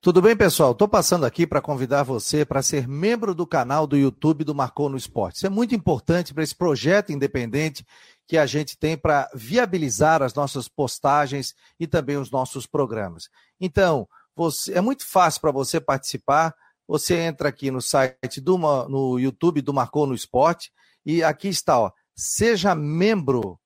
[0.00, 0.70] Tudo bem, pessoal?
[0.70, 4.88] Estou passando aqui para convidar você para ser membro do canal do YouTube do Marcou
[4.88, 5.38] no Esporte.
[5.38, 7.84] Isso é muito importante para esse projeto independente
[8.24, 13.28] que a gente tem para viabilizar as nossas postagens e também os nossos programas.
[13.60, 16.54] Então, você, é muito fácil para você participar.
[16.86, 20.70] Você entra aqui no site do no YouTube do Marcou no Esporte
[21.04, 23.58] e aqui está, ó, seja membro.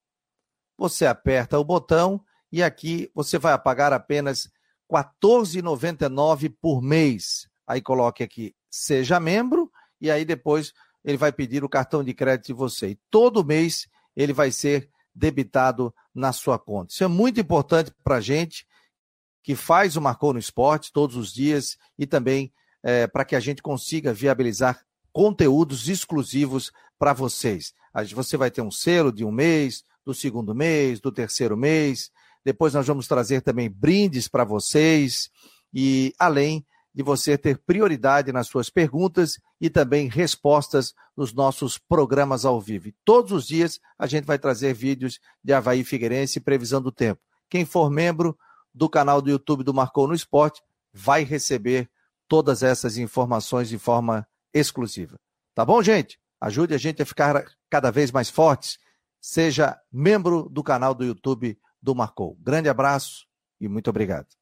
[0.78, 4.50] Você aperta o botão e aqui você vai pagar apenas
[4.92, 7.48] 14,99 por mês.
[7.66, 10.72] Aí coloque aqui, seja membro, e aí depois
[11.04, 12.90] ele vai pedir o cartão de crédito de você.
[12.90, 16.92] E todo mês ele vai ser debitado na sua conta.
[16.92, 18.66] Isso é muito importante para a gente
[19.42, 22.52] que faz o Marcou no Esporte todos os dias e também
[22.82, 27.74] é, para que a gente consiga viabilizar conteúdos exclusivos para vocês.
[28.14, 32.10] Você vai ter um selo de um mês, do segundo mês, do terceiro mês,
[32.44, 35.30] depois nós vamos trazer também brindes para vocês
[35.72, 42.44] e além de você ter prioridade nas suas perguntas e também respostas nos nossos programas
[42.44, 42.88] ao vivo.
[42.88, 46.92] E todos os dias a gente vai trazer vídeos de Havaí Figueirense e previsão do
[46.92, 47.20] tempo.
[47.48, 48.36] Quem for membro
[48.74, 51.90] do canal do YouTube do Marcou no Esporte vai receber
[52.28, 55.18] todas essas informações de forma exclusiva.
[55.54, 56.18] Tá bom, gente?
[56.40, 58.78] Ajude a gente a ficar cada vez mais fortes.
[59.20, 62.36] Seja membro do canal do YouTube do Marcou.
[62.40, 63.26] Grande abraço
[63.60, 64.41] e muito obrigado.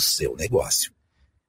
[0.00, 0.92] seu negócio.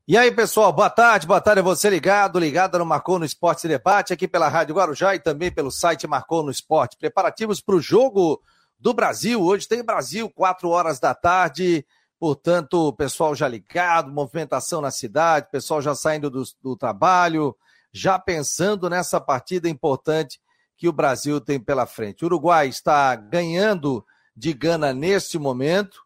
[0.08, 3.68] E aí, pessoal, boa tarde, boa tarde a você ligado, ligado no Marcou no Esporte
[3.68, 6.98] Debate, aqui pela Rádio Guarujá e também pelo site Marcou no Esporte.
[6.98, 8.42] Preparativos para o jogo
[8.78, 9.42] do Brasil.
[9.42, 11.86] Hoje tem Brasil, 4 horas da tarde.
[12.20, 17.56] Portanto, pessoal já ligado, movimentação na cidade, pessoal já saindo do, do trabalho,
[17.94, 20.42] já pensando nessa partida importante
[20.76, 22.24] que o Brasil tem pela frente.
[22.24, 24.06] O Uruguai está ganhando
[24.36, 26.02] de Gana neste momento.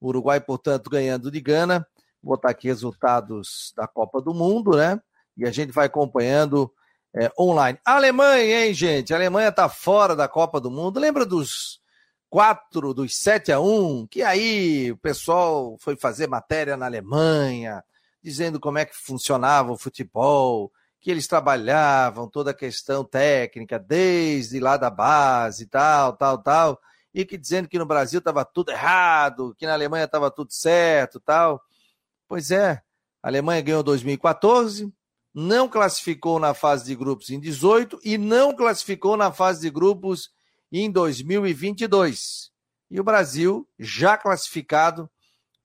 [0.00, 1.86] O Uruguai, portanto, ganhando de Gana
[2.22, 5.00] botar aqui resultados da Copa do Mundo, né?
[5.36, 6.72] E a gente vai acompanhando
[7.14, 7.78] é, online.
[7.84, 9.12] Alemanha, hein, gente?
[9.12, 11.00] A Alemanha tá fora da Copa do Mundo.
[11.00, 11.80] Lembra dos
[12.28, 17.82] quatro, dos 7 a 1 que aí o pessoal foi fazer matéria na Alemanha,
[18.22, 20.70] dizendo como é que funcionava o futebol,
[21.00, 26.80] que eles trabalhavam toda a questão técnica, desde lá da base, tal, tal, tal,
[27.14, 31.20] e que dizendo que no Brasil estava tudo errado, que na Alemanha estava tudo certo,
[31.20, 31.62] tal.
[32.28, 32.82] Pois é,
[33.22, 34.92] a Alemanha ganhou 2014,
[35.34, 40.30] não classificou na fase de grupos em 18 e não classificou na fase de grupos
[40.70, 42.50] em 2022.
[42.90, 45.10] E o Brasil já classificado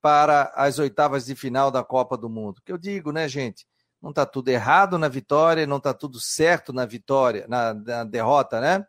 [0.01, 2.61] para as oitavas de final da Copa do Mundo.
[2.63, 3.65] Que eu digo, né, gente?
[4.01, 8.59] Não está tudo errado na vitória, não está tudo certo na vitória, na, na, derrota,
[8.59, 8.85] né?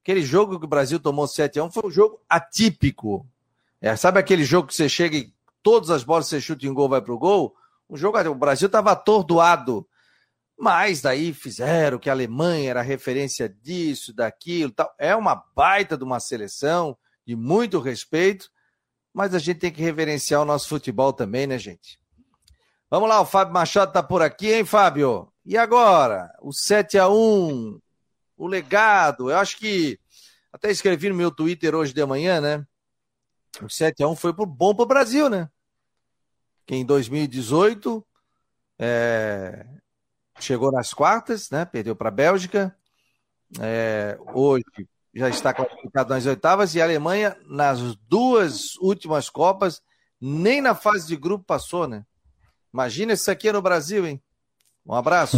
[0.00, 3.26] Aquele jogo que o Brasil tomou 7 a 1 foi um jogo atípico.
[3.80, 6.72] É, sabe aquele jogo que você chega e todas as bolas que você chuta em
[6.72, 7.54] gol vai pro gol.
[7.88, 9.86] O jogo, o Brasil estava atordoado.
[10.58, 14.94] Mas daí fizeram que a Alemanha era referência disso, daquilo, tal.
[14.98, 16.96] É uma baita de uma seleção,
[17.26, 18.50] de muito respeito,
[19.12, 21.98] mas a gente tem que reverenciar o nosso futebol também, né, gente?
[22.90, 25.32] Vamos lá, o Fábio Machado tá por aqui, hein, Fábio?
[25.44, 26.30] E agora?
[26.40, 27.80] O 7 a 1
[28.36, 29.30] o legado.
[29.30, 29.98] Eu acho que
[30.52, 32.66] até escrevi no meu Twitter hoje de manhã, né?
[33.60, 35.48] O 7x1 foi bom para o Brasil, né?
[36.66, 38.04] Que em 2018
[38.78, 39.66] é,
[40.40, 41.64] chegou nas quartas, né?
[41.64, 42.74] Perdeu para a Bélgica.
[43.60, 44.64] É, hoje
[45.14, 49.82] já está classificado nas oitavas e a Alemanha, nas duas últimas Copas,
[50.18, 52.04] nem na fase de grupo passou, né?
[52.72, 54.22] Imagina isso aqui no Brasil, hein?
[54.86, 55.36] Um abraço.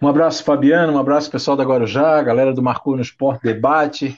[0.00, 4.16] Um abraço, Fabiano, um abraço pessoal da Guarujá, galera do Marcou no Esporte Debate.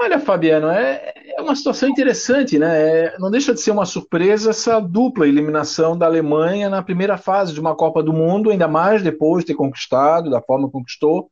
[0.00, 3.06] Olha, Fabiano, é, é uma situação interessante, né?
[3.06, 7.52] É, não deixa de ser uma surpresa essa dupla eliminação da Alemanha na primeira fase
[7.54, 11.30] de uma Copa do Mundo, ainda mais depois de ter conquistado, da forma que conquistou,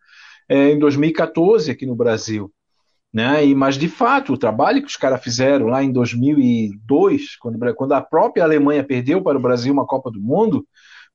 [0.48, 2.52] é, em 2014 aqui no Brasil.
[3.12, 3.46] Né?
[3.46, 7.92] E, mas, de fato, o trabalho que os caras fizeram lá em 2002, quando, quando
[7.92, 10.64] a própria Alemanha perdeu para o Brasil uma Copa do Mundo,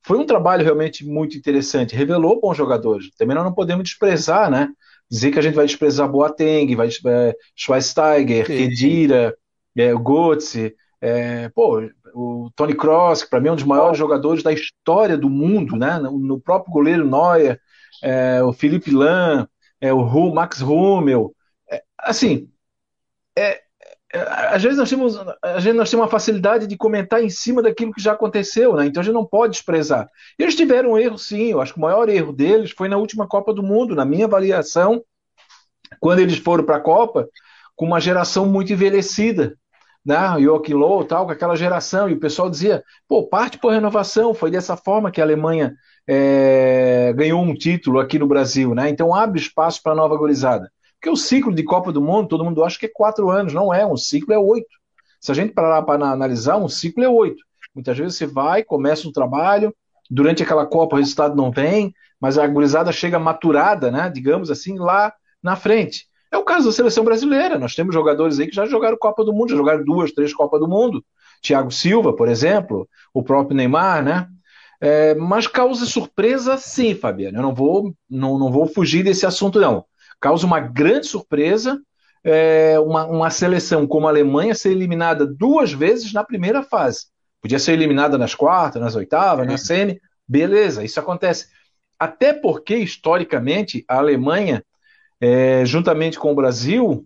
[0.04, 1.96] foi um trabalho realmente muito interessante.
[1.96, 3.10] Revelou bons jogadores.
[3.18, 4.70] Também nós não podemos desprezar, né?
[5.10, 9.36] Dizer que a gente vai desprezar Boateng, vai é, Schweinsteiger, Kedira,
[9.78, 11.81] é, Götze, é, pô,
[12.13, 15.75] o Tony Cross, que para mim é um dos maiores jogadores da história do mundo,
[15.75, 16.00] né?
[16.00, 17.60] No, no próprio goleiro Neuer,
[18.02, 19.48] é, o Felipe Lan,
[19.81, 21.36] é, o Max Hummel.
[21.69, 22.50] É, assim,
[23.38, 23.62] é,
[24.16, 27.92] às vezes nós temos, às vezes nós temos uma facilidade de comentar em cima daquilo
[27.94, 28.86] que já aconteceu, né?
[28.86, 30.10] Então a gente não pode desprezar.
[30.38, 31.52] Eles tiveram um erro, sim.
[31.52, 34.26] Eu acho que o maior erro deles foi na última Copa do Mundo, na minha
[34.26, 35.04] avaliação,
[36.00, 37.28] quando eles foram para a Copa
[37.76, 39.58] com uma geração muito envelhecida,
[40.06, 40.18] né?
[40.40, 44.34] Joachim Low, tal, com aquela geração, e o pessoal dizia, pô, parte por renovação.
[44.34, 45.74] Foi dessa forma que a Alemanha
[46.08, 48.90] é, ganhou um título aqui no Brasil, né?
[48.90, 50.72] Então abre espaço para a nova gorizada.
[51.06, 53.72] Porque o ciclo de Copa do Mundo, todo mundo acha que é quatro anos, não
[53.72, 54.75] é, um ciclo é oito.
[55.22, 57.44] Se a gente parar para analisar, um ciclo é oito.
[57.75, 59.72] Muitas vezes você vai, começa um trabalho,
[60.10, 64.80] durante aquela Copa o resultado não vem, mas a gurizada chega maturada, né, digamos assim,
[64.80, 65.13] lá
[65.44, 66.07] na frente.
[66.31, 67.60] É o caso da seleção brasileira.
[67.60, 70.60] Nós temos jogadores aí que já jogaram Copa do Mundo, já jogaram duas, três Copas
[70.60, 71.06] do Mundo.
[71.40, 74.28] Thiago Silva, por exemplo, o próprio Neymar, né?
[74.81, 77.38] É, mas causa surpresa, sim, Fabiano.
[77.38, 79.86] Eu não vou, não, não vou fugir desse assunto, não
[80.20, 81.80] causa uma grande surpresa
[82.26, 87.06] é, uma, uma seleção como a Alemanha ser eliminada duas vezes na primeira fase.
[87.40, 89.52] Podia ser eliminada nas quartas, nas oitavas, é.
[89.52, 91.48] na semi, beleza, isso acontece.
[92.00, 94.66] Até porque, historicamente, a Alemanha,
[95.22, 97.06] é, juntamente com o Brasil,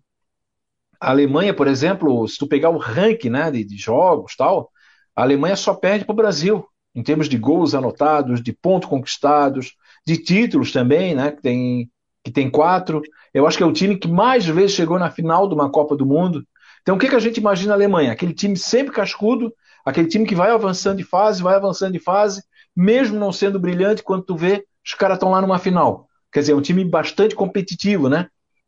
[1.00, 4.72] a Alemanha, por exemplo, se tu pegar o ranking né, de, de jogos tal,
[5.14, 6.66] a Alemanha só perde para o Brasil,
[6.96, 9.76] em termos de gols anotados, de pontos conquistados,
[10.08, 11.92] de títulos também, né, que tem
[12.30, 13.02] que tem quatro.
[13.34, 15.96] Eu acho que é o time que mais vezes chegou na final de uma Copa
[15.96, 16.46] do Mundo.
[16.82, 18.12] Então, o que, que a gente imagina a Alemanha?
[18.12, 19.54] Aquele time sempre cascudo,
[19.84, 22.42] aquele time que vai avançando de fase, vai avançando de fase,
[22.76, 26.08] mesmo não sendo brilhante, quando tu vê, os caras estão lá numa final.
[26.32, 28.28] Quer dizer, é um time bastante competitivo, né?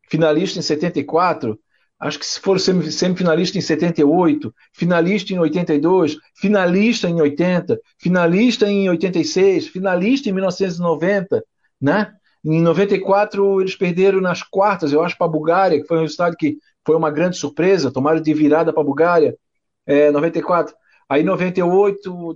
[0.09, 1.57] Finalista em 74,
[1.99, 8.89] acho que se for semifinalista em 78, finalista em 82, finalista em 80, finalista em
[8.89, 11.43] 86, finalista em 1990,
[11.79, 12.11] né?
[12.43, 16.35] Em 94, eles perderam nas quartas, eu acho, para a Bulgária, que foi um resultado
[16.35, 19.37] que foi uma grande surpresa, tomaram de virada para a Bulgária.
[19.85, 20.73] É, 94.
[21.07, 22.35] Aí, 98,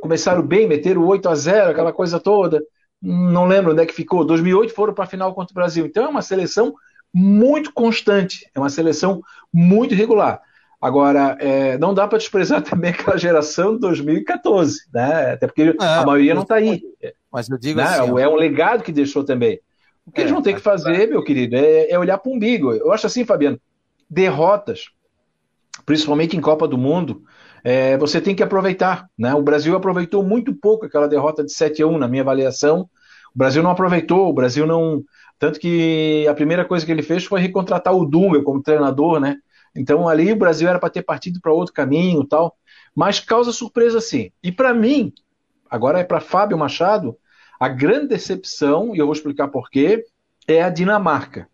[0.00, 2.62] começaram bem, meteram 8 a 0 aquela coisa toda.
[3.00, 4.24] Não lembro onde é que ficou.
[4.24, 5.84] 2008 foram para a final contra o Brasil.
[5.84, 6.74] Então, é uma seleção
[7.12, 9.20] muito constante, é uma seleção
[9.52, 10.40] muito regular.
[10.80, 15.32] Agora, é, não dá para desprezar também aquela geração de 2014, né?
[15.32, 16.82] Até porque é, a maioria não está aí.
[17.32, 17.84] Mas eu digo né?
[17.84, 18.20] assim.
[18.20, 19.58] É um legado que deixou também.
[20.06, 22.34] O que é, eles vão ter que fazer, meu querido, é, é olhar para o
[22.34, 22.72] umbigo.
[22.72, 23.58] Eu acho assim, Fabiano,
[24.10, 24.90] derrotas,
[25.86, 27.22] principalmente em Copa do Mundo,
[27.64, 29.08] é, você tem que aproveitar.
[29.16, 29.32] Né?
[29.34, 32.88] O Brasil aproveitou muito pouco aquela derrota de 7 a 1 na minha avaliação.
[33.34, 35.02] O Brasil não aproveitou, o Brasil não.
[35.38, 39.36] Tanto que a primeira coisa que ele fez foi recontratar o Dunga como treinador, né?
[39.74, 42.56] Então ali o Brasil era para ter partido para outro caminho tal.
[42.94, 44.30] Mas causa surpresa sim.
[44.42, 45.12] E para mim,
[45.70, 47.16] agora é para Fábio Machado,
[47.62, 50.04] a grande decepção, e eu vou explicar por quê,
[50.48, 51.46] é a Dinamarca.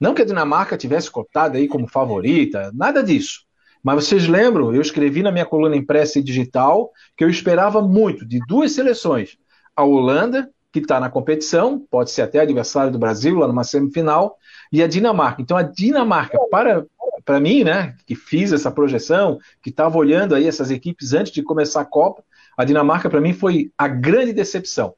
[0.00, 3.42] Não que a Dinamarca tivesse cotado aí como favorita, nada disso.
[3.82, 8.26] Mas vocês lembram, eu escrevi na minha coluna impressa e digital que eu esperava muito
[8.26, 9.36] de duas seleções.
[9.76, 14.38] A Holanda, que está na competição, pode ser até adversário do Brasil lá numa semifinal,
[14.72, 15.42] e a Dinamarca.
[15.42, 16.86] Então a Dinamarca, para,
[17.22, 21.42] para mim, né, que fiz essa projeção, que estava olhando aí essas equipes antes de
[21.42, 22.24] começar a Copa,
[22.56, 24.94] a Dinamarca para mim foi a grande decepção.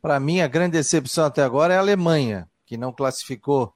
[0.00, 3.74] Para mim, a grande decepção até agora é a Alemanha, que não classificou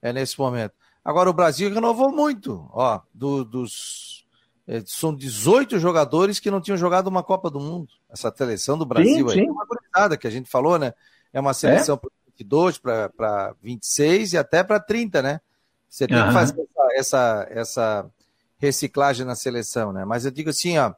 [0.00, 0.74] é, nesse momento.
[1.04, 2.68] Agora, o Brasil renovou muito.
[2.72, 4.24] Ó, do, dos,
[4.66, 7.88] é, são 18 jogadores que não tinham jogado uma Copa do Mundo.
[8.08, 9.46] Essa seleção do Brasil sim, sim.
[9.46, 10.94] é uma coisa que a gente falou, né?
[11.32, 11.98] É uma seleção é?
[11.98, 15.40] para 22, para 26 e até para 30, né?
[15.88, 16.28] Você tem uhum.
[16.28, 18.10] que fazer essa, essa, essa
[18.58, 20.04] reciclagem na seleção, né?
[20.04, 20.92] Mas eu digo assim, ó,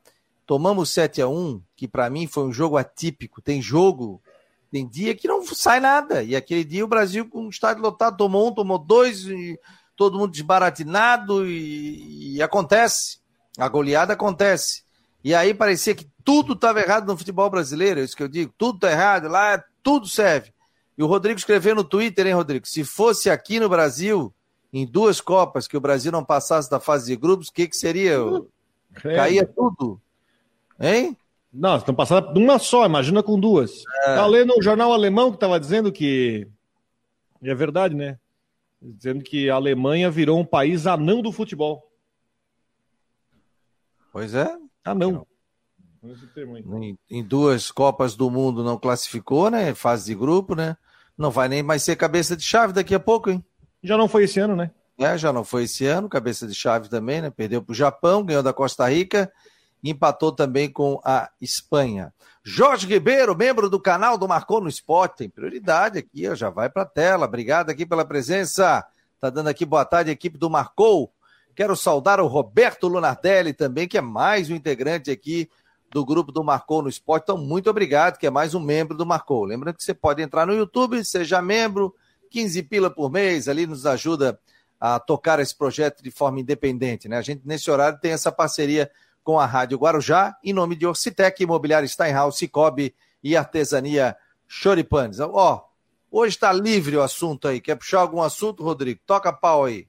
[0.46, 3.42] tomamos 7 a 1 que para mim foi um jogo atípico.
[3.42, 4.22] Tem jogo
[4.76, 6.22] tem dia que não sai nada.
[6.22, 9.58] E aquele dia o Brasil, com o estádio lotado, tomou um, tomou dois, e
[9.96, 13.18] todo mundo desbaratinado, e, e acontece.
[13.56, 14.82] A goleada acontece.
[15.24, 18.52] E aí parecia que tudo estava errado no futebol brasileiro, é isso que eu digo.
[18.58, 20.52] Tudo está errado, lá tudo serve.
[20.98, 22.66] E o Rodrigo escreveu no Twitter, hein, Rodrigo?
[22.66, 24.32] Se fosse aqui no Brasil,
[24.70, 27.76] em duas Copas, que o Brasil não passasse da fase de grupos, o que, que
[27.76, 28.18] seria?
[28.94, 29.98] Caía tudo.
[30.78, 31.16] Hein?
[31.58, 33.82] Não, estão passando uma só, imagina com duas.
[34.04, 34.14] É.
[34.14, 36.46] Tá lendo o jornal alemão que estava dizendo que.
[37.40, 38.18] E é verdade, né?
[38.80, 41.90] Dizendo que a Alemanha virou um país anão do futebol.
[44.12, 44.54] Pois é.
[44.84, 45.26] Anão.
[46.82, 49.74] Em, em duas Copas do Mundo não classificou, né?
[49.74, 50.76] Fase de grupo, né?
[51.16, 53.42] Não vai nem mais ser cabeça de chave daqui a pouco, hein?
[53.82, 54.70] Já não foi esse ano, né?
[54.98, 57.30] É, já não foi esse ano, cabeça de chave também, né?
[57.30, 59.32] Perdeu para o Japão, ganhou da Costa Rica
[59.90, 62.12] empatou também com a Espanha.
[62.42, 66.68] Jorge Ribeiro, membro do canal do Marcou no Esporte, tem prioridade aqui, ó, já vai
[66.70, 67.26] para a tela.
[67.26, 68.86] Obrigado aqui pela presença.
[69.20, 71.12] Tá dando aqui boa tarde, equipe do Marcou.
[71.54, 75.48] Quero saudar o Roberto Lunardelli também, que é mais um integrante aqui
[75.90, 77.24] do grupo do Marcou no Esporte.
[77.24, 79.44] Então, muito obrigado, que é mais um membro do Marcou.
[79.44, 81.94] Lembrando que você pode entrar no YouTube, seja membro,
[82.30, 84.38] 15 pila por mês, ali nos ajuda
[84.78, 87.08] a tocar esse projeto de forma independente.
[87.08, 87.16] Né?
[87.16, 88.90] A gente, nesse horário, tem essa parceria
[89.26, 94.16] com a Rádio Guarujá, em nome de Orcitec, Imobiliário Steinhaus, Cicobi e Artesania
[94.46, 95.18] Choripanes.
[95.18, 95.68] Ó,
[96.08, 97.60] hoje está livre o assunto aí.
[97.60, 99.00] Quer puxar algum assunto, Rodrigo?
[99.04, 99.88] Toca pau aí.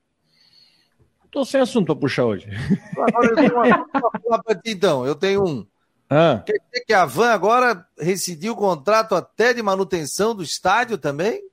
[1.29, 2.50] Tô sem assunto para puxar hoje.
[2.98, 5.06] Agora eu tenho um falar pra ti, então.
[5.06, 5.67] Eu tenho um.
[6.10, 10.98] Ah, Quer dizer que a Van agora rescindiu o contrato até de manutenção do estádio
[10.98, 11.44] também?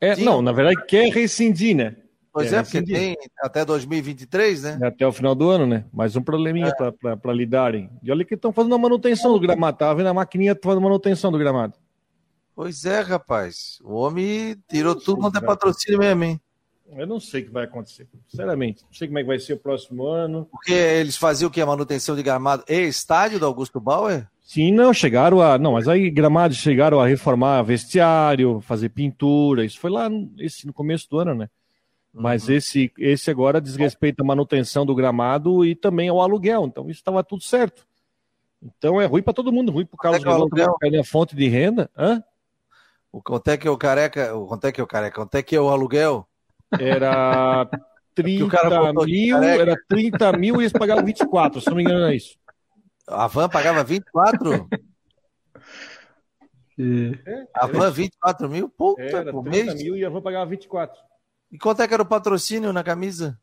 [0.00, 0.24] é, Sim.
[0.24, 1.96] não, na verdade quer rescindir, né?
[2.32, 2.96] Pois É, é, porque rescindir.
[2.96, 4.78] tem até 2023, né?
[4.82, 5.84] Até o final do ano, né?
[5.92, 6.72] Mais um probleminha
[7.20, 7.90] para lidarem.
[8.02, 9.76] E olha que estão fazendo a manutenção do gramado.
[9.76, 11.74] Tava vendo a maquininha fazendo manutenção do gramado.
[12.54, 13.78] Pois é, rapaz.
[13.82, 16.40] O homem tirou tudo quanto é patrocínio mesmo, hein?
[16.96, 18.08] Eu não sei o que vai acontecer.
[18.26, 20.46] Sinceramente, não sei como é que vai ser o próximo ano.
[20.50, 21.60] Porque eles faziam o que?
[21.60, 24.26] A manutenção de gramado e estádio do Augusto Bauer?
[24.42, 25.56] Sim, não, chegaram a.
[25.56, 29.64] Não, mas aí gramados chegaram a reformar vestiário, fazer pintura.
[29.64, 31.48] Isso foi lá no, esse, no começo do ano, né?
[32.12, 32.54] Mas Uhum.
[32.54, 36.64] esse, esse agora diz respeito à manutenção do gramado e também ao aluguel.
[36.66, 37.86] Então isso estava tudo certo.
[38.62, 40.48] Então é ruim para todo mundo, ruim para o Carlos é que é o Relão,
[40.48, 41.88] que perder a fonte de renda.
[41.96, 42.22] Hã?
[43.12, 44.34] O quanto é que é o careca?
[44.36, 45.16] O quanto é que é o careca?
[45.16, 46.26] Quanto é que é o aluguel?
[46.78, 51.68] Era o cara 30 botou de mil, era 30 mil e eles pagavam 24, se
[51.68, 52.36] não me engano é isso.
[53.06, 54.68] A van pagava 24?
[57.54, 58.68] A van 24 mil?
[58.68, 59.82] Puta, Era por 30 mês?
[59.82, 60.98] mil e a van pagava 24.
[61.50, 63.38] E quanto é que era o patrocínio na camisa?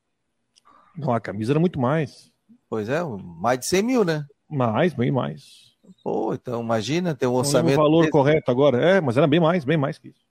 [0.96, 2.32] Não, a camisa era muito mais.
[2.70, 4.26] Pois é, mais de 100 mil, né?
[4.50, 5.68] Mais, bem mais.
[6.04, 7.80] Pô, então imagina ter um Não orçamento.
[7.80, 8.12] o valor desse.
[8.12, 8.82] correto agora.
[8.82, 10.26] É, mas era bem mais, bem mais que isso.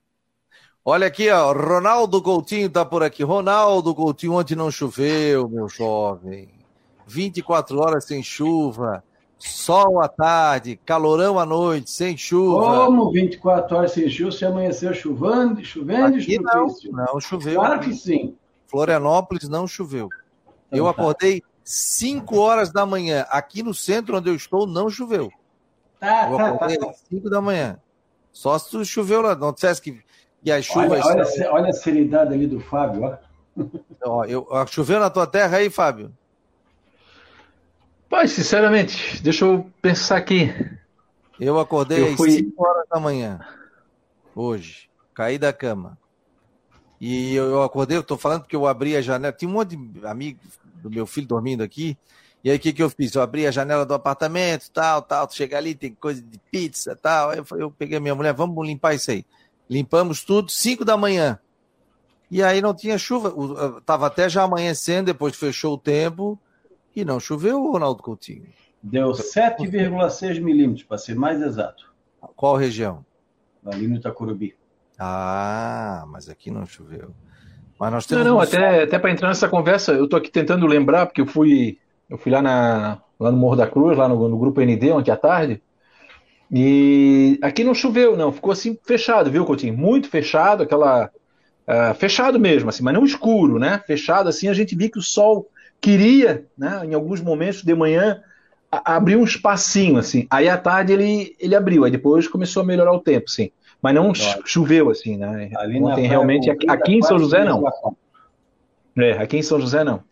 [0.83, 3.23] Olha aqui, ó, Ronaldo Coutinho tá por aqui.
[3.23, 6.49] Ronaldo Coutinho, ontem não choveu, meu jovem.
[7.05, 9.03] 24 horas sem chuva,
[9.37, 12.85] sol à tarde, calorão à noite, sem chuva.
[12.85, 17.55] Como 24 horas sem chuva, se amanheceu chovendo, chovendo Aqui e não, não choveu.
[17.59, 18.35] Claro que sim.
[18.67, 20.09] Florianópolis não choveu.
[20.71, 20.91] Eu Então tá.
[20.91, 23.25] acordei 5 horas da manhã.
[23.29, 25.29] Aqui no centro onde eu estou, não choveu.
[25.99, 26.49] Tá, Eu tá, tá.
[26.55, 27.79] acordei às 5 da manhã.
[28.31, 29.35] Só se tu choveu lá.
[29.35, 30.01] Não dissesse que,
[30.43, 31.05] que as Olha, chuvas.
[31.05, 33.17] olha, a se- olha a seriedade ali do Fábio, ó.
[34.03, 36.11] Ó, eu, choveu na tua terra aí, Fábio?
[38.09, 40.53] Pai, sinceramente, deixa eu pensar aqui.
[41.39, 43.39] Eu acordei Eu às fui- 5 horas da manhã.
[44.35, 44.89] Hoje.
[45.13, 45.97] Caí da cama.
[47.01, 49.33] E eu, eu acordei, eu tô falando porque eu abri a janela.
[49.33, 50.41] Tinha um monte de amigos
[50.75, 51.97] do meu filho dormindo aqui.
[52.43, 53.13] E aí o que, que eu fiz?
[53.13, 55.29] Eu abri a janela do apartamento, tal, tal.
[55.29, 57.31] Chega ali, tem coisa de pizza, tal.
[57.31, 59.25] Aí eu, eu peguei a minha mulher, vamos limpar isso aí.
[59.69, 61.37] Limpamos tudo, 5 da manhã.
[62.31, 63.29] E aí não tinha chuva.
[63.29, 66.39] O- eh, Tava até já amanhecendo, depois fechou o tempo.
[66.97, 68.53] E não choveu, Ronaldo Coutinho.
[68.81, 71.93] Deu 7,6 milímetros, para ser mais exato,
[72.35, 73.05] Qual região?
[73.65, 74.49] ali no Itacurubi.
[74.99, 77.15] Ah, mas aqui não choveu.
[77.79, 80.31] Mas nós Não, temos não, um até, até para entrar nessa conversa, eu tô aqui
[80.31, 81.77] tentando lembrar, porque eu fui,
[82.09, 85.11] eu fui lá, na, lá no Morro da Cruz, lá no, no Grupo ND, ontem
[85.11, 85.61] à tarde,
[86.51, 89.77] e aqui não choveu, não, ficou assim fechado, viu, Coutinho?
[89.77, 91.11] Muito fechado, aquela.
[91.67, 93.79] ah, fechado mesmo, assim, mas não escuro, né?
[93.87, 95.49] Fechado assim, a gente viu que o sol
[95.81, 98.21] queria, né, em alguns momentos de manhã,
[98.71, 100.27] abrir um espacinho, assim.
[100.29, 103.51] Aí à tarde ele, ele abriu, aí depois começou a melhorar o tempo, sim.
[103.81, 105.51] Mas não cho- choveu, assim, né?
[105.55, 107.63] Ali Ontem realmente, aqui, aqui em São quase José não.
[108.97, 110.03] É, aqui em São José não.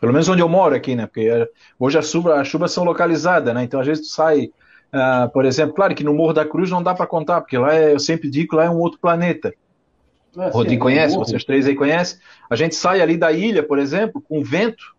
[0.00, 1.06] Pelo menos onde eu moro aqui, né?
[1.06, 1.48] Porque eh,
[1.78, 3.64] hoje as chuvas, as chuvas são localizadas, né?
[3.64, 4.50] Então às vezes tu sai,
[4.92, 7.74] ah, por exemplo, claro que no Morro da Cruz não dá para contar, porque lá
[7.74, 9.52] é, eu sempre digo que lá é um outro planeta.
[10.36, 12.18] Assim, Rodrigo é conhece, vocês três aí conhecem.
[12.50, 14.94] A gente sai ali da ilha, por exemplo, com vento,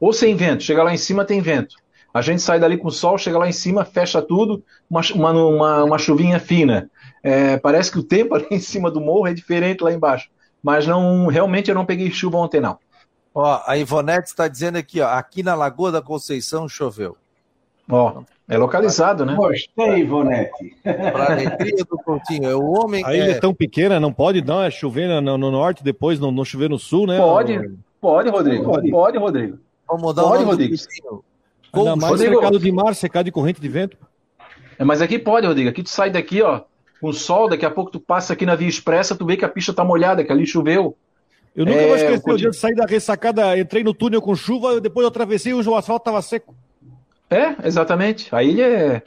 [0.00, 1.76] ou sem vento, chega lá em cima tem vento.
[2.12, 5.84] A gente sai dali com sol, chega lá em cima, fecha tudo, uma, uma, uma,
[5.84, 6.90] uma chuvinha fina.
[7.22, 10.28] É, parece que o tempo ali em cima do morro é diferente lá embaixo.
[10.62, 12.78] Mas não, realmente eu não peguei chuva ontem, não.
[13.34, 17.16] Ó, a Ivonete está dizendo aqui, ó, aqui na Lagoa da Conceição choveu.
[17.90, 19.34] Ó, é localizado, né?
[19.34, 20.76] Gostei, Ivonete.
[20.82, 24.42] Para alegria do Coutinho, é o homem A ilha é, é tão pequena, não pode
[24.42, 27.18] não, é chover no, no norte, depois não, não chover no sul, né?
[27.18, 27.70] Pode,
[28.00, 28.64] pode, Rodrigo.
[28.64, 28.90] Pode.
[28.90, 29.58] Pode, Rodrigo.
[29.88, 30.76] Vamos mudar Pode, o nome do Rodrigo.
[30.76, 31.24] Coutinho.
[31.72, 32.32] Ainda Como mais Rodrigo.
[32.34, 33.96] cercado de mar, cercado de corrente de vento.
[34.78, 35.70] É, mas aqui pode, Rodrigo.
[35.70, 36.62] Aqui tu sai daqui, ó,
[37.00, 39.48] com sol, daqui a pouco tu passa aqui na Via Expressa, tu vê que a
[39.48, 40.96] pista tá molhada, que ali choveu.
[41.54, 44.22] Eu nunca é, vou esquecer o, o dia de sair da ressacada, entrei no túnel
[44.22, 46.54] com chuva, depois eu atravessei e o asfalto estava seco.
[47.32, 48.34] É, exatamente.
[48.34, 49.02] A ilha é.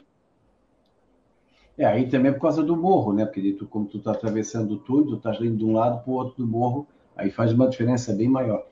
[1.78, 3.26] É, aí também é por causa do morro, né?
[3.26, 6.10] Porque tu, como tu tá atravessando o túnel, tu estás indo de um lado para
[6.10, 8.64] o outro do morro, aí faz uma diferença bem maior.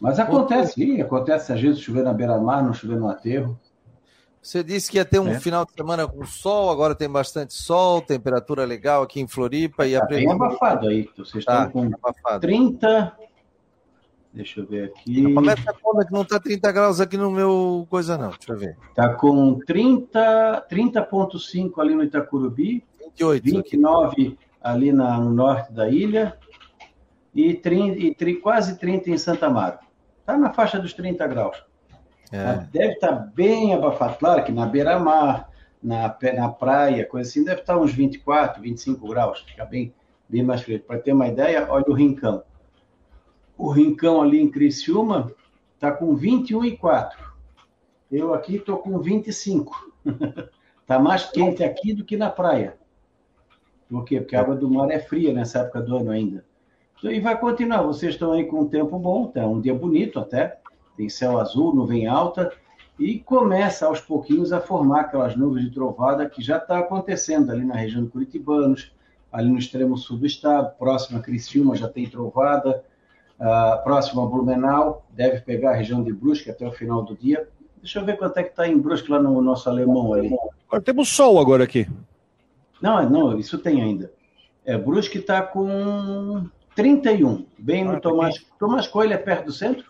[0.00, 3.58] Mas acontece, sim, acontece às vezes chover na beira-mar, não chover no aterro.
[4.40, 5.40] Você disse que ia ter um é.
[5.40, 9.86] final de semana com sol, agora tem bastante sol, temperatura legal aqui em Floripa.
[9.86, 11.08] E tá a bem abafado aí.
[11.16, 12.40] Vocês tá, estão com abafado.
[12.40, 13.12] 30.
[14.32, 15.32] Deixa eu ver aqui.
[15.32, 18.30] Começa a conta que não está 30 graus aqui no meu coisa, não.
[18.30, 18.76] Deixa eu ver.
[18.90, 22.84] Está com 30, 30,5 ali no Itacurubi.
[23.00, 23.42] 28.
[23.42, 24.38] 29 aqui.
[24.62, 26.36] ali na, no norte da ilha.
[27.34, 29.84] E, 30, e quase 30 em Santa Marta.
[30.20, 31.64] Está na faixa dos 30 graus.
[32.30, 32.66] É.
[32.70, 34.18] Deve estar tá bem abafado.
[34.18, 35.48] Claro que na beira-mar,
[35.82, 39.40] na, na praia, coisa assim, deve estar tá uns 24, 25 graus.
[39.40, 39.94] Fica bem,
[40.28, 40.80] bem mais frio.
[40.80, 42.42] Para ter uma ideia, olha o Rincão.
[43.58, 45.32] O Rincão ali em Criciúma
[45.74, 47.10] está com 21,4.
[48.10, 49.92] Eu aqui estou com 25.
[50.80, 52.78] Está mais quente aqui do que na praia.
[53.90, 54.20] Por quê?
[54.20, 56.44] Porque a água do mar é fria nessa época do ano ainda.
[57.02, 57.82] E vai continuar.
[57.82, 60.60] Vocês estão aí com um tempo bom, tá um dia bonito até.
[60.96, 62.52] Tem céu azul, nuvem alta,
[62.98, 67.64] e começa aos pouquinhos a formar aquelas nuvens de trovada que já está acontecendo ali
[67.64, 68.92] na região de Curitibanos,
[69.32, 72.84] ali no extremo sul do estado, próxima a Criciúma já tem trovada,
[73.40, 77.48] uh, próxima a Blumenau, deve pegar a região de Brusque até o final do dia.
[77.78, 80.34] Deixa eu ver quanto é que está em Brusque lá no nosso alemão ali.
[80.66, 81.86] Agora temos sol agora aqui.
[82.80, 84.12] Não, não, isso tem ainda.
[84.64, 88.44] É, Brusque está com 31, bem no ah, Tomás.
[88.58, 89.86] Tomás Coelho é perto do centro?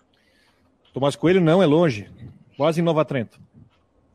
[0.92, 2.08] Tomás Coelho não, é longe.
[2.56, 3.38] Quase em Nova Trento.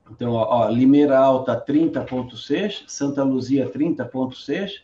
[0.10, 4.82] Então, ó, Limeira Alta 30.6, Santa Luzia 30.6,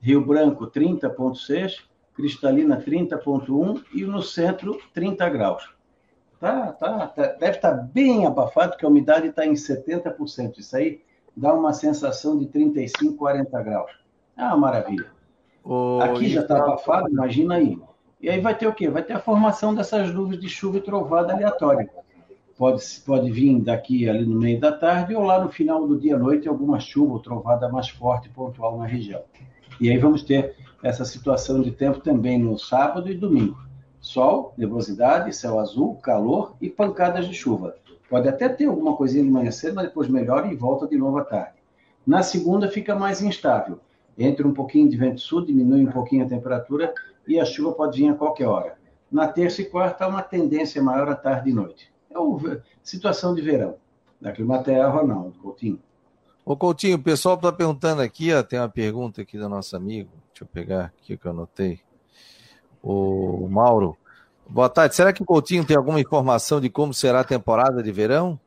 [0.00, 1.78] Rio Branco 30.6,
[2.18, 5.72] Cristalina 30.1 e no centro 30 graus.
[6.40, 10.58] Tá, tá, tá, deve estar tá bem abafado, porque a umidade está em 70%.
[10.58, 11.00] Isso aí
[11.36, 13.92] dá uma sensação de 35, 40 graus.
[14.36, 15.06] Ah, maravilha.
[16.02, 17.78] Aqui já está abafado, imagina aí.
[18.20, 18.88] E aí vai ter o quê?
[18.88, 21.88] Vai ter a formação dessas nuvens de chuva e trovada aleatória.
[22.56, 26.16] Pode, pode vir daqui ali no meio da tarde ou lá no final do dia
[26.16, 29.22] à noite alguma chuva ou trovada mais forte pontual na região.
[29.80, 33.58] E aí vamos ter essa situação de tempo também no sábado e domingo.
[34.00, 37.74] Sol, nebulosidade, céu azul, calor e pancadas de chuva.
[38.08, 41.18] Pode até ter alguma coisinha de manhã cedo, mas depois melhora e volta de novo
[41.18, 41.58] à tarde.
[42.06, 43.80] Na segunda fica mais instável.
[44.16, 46.92] Entra um pouquinho de vento sul, diminui um pouquinho a temperatura
[47.26, 48.78] e a chuva pode vir a qualquer hora.
[49.10, 51.92] Na terça e quarta, há uma tendência maior à tarde e noite.
[52.10, 53.76] É uma situação de verão.
[54.20, 55.80] Da Climaterra, Ronaldo Coutinho.
[56.44, 60.10] Ô Coutinho, o pessoal está perguntando aqui, ó, tem uma pergunta aqui do nosso amigo,
[60.38, 61.80] deixa eu pegar aqui que eu anotei.
[62.82, 63.96] O Mauro.
[64.48, 64.94] Boa tarde.
[64.94, 68.38] Será que o Coutinho tem alguma informação de como será a temporada de verão?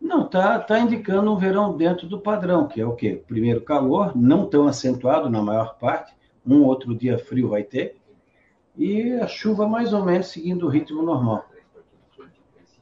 [0.00, 3.22] Não, tá, tá indicando um verão dentro do padrão, que é o quê?
[3.26, 6.14] Primeiro calor, não tão acentuado na maior parte,
[6.46, 7.96] um outro dia frio vai ter,
[8.76, 11.46] e a chuva mais ou menos seguindo o ritmo normal.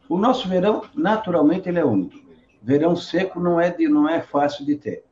[0.09, 2.19] O nosso verão, naturalmente, ele é único.
[2.61, 5.05] Verão seco não é, de, não é fácil de ter.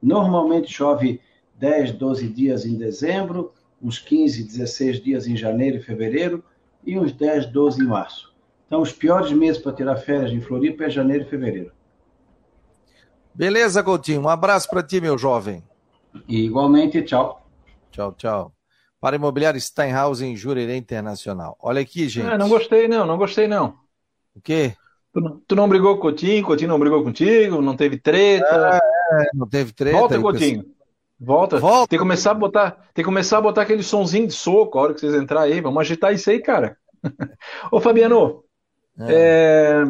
[0.00, 1.20] Normalmente chove
[1.58, 6.42] 10, 12 dias em dezembro, uns 15, 16 dias em janeiro e fevereiro,
[6.84, 8.34] e uns 10, 12 em março.
[8.66, 11.72] Então, os piores meses para tirar férias em Floripa é janeiro e fevereiro.
[13.34, 14.22] Beleza, Coutinho.
[14.22, 15.62] Um abraço para ti, meu jovem.
[16.26, 17.46] E igualmente, tchau.
[17.90, 18.52] Tchau, tchau.
[19.00, 21.56] Para imobiliário Steinhaus em Jurerê Internacional.
[21.60, 22.26] Olha aqui, gente.
[22.26, 23.76] Ah, não gostei, não, não gostei, não.
[24.34, 24.74] O quê?
[25.12, 28.80] Tu não, tu não brigou com o Coutinho, Coutinho não brigou contigo, não teve treta.
[29.12, 29.98] É, é não teve treta.
[29.98, 30.64] Volta, Coutinho.
[31.20, 31.58] Volta.
[31.58, 31.88] Volta.
[31.88, 34.82] Tem que começar a botar, tem que começar a botar aquele sonzinho de soco a
[34.82, 35.60] hora que vocês entrarem aí.
[35.60, 36.76] Vamos agitar isso aí, cara.
[37.72, 38.44] Ô, Fabiano,
[39.00, 39.12] é.
[39.12, 39.84] É,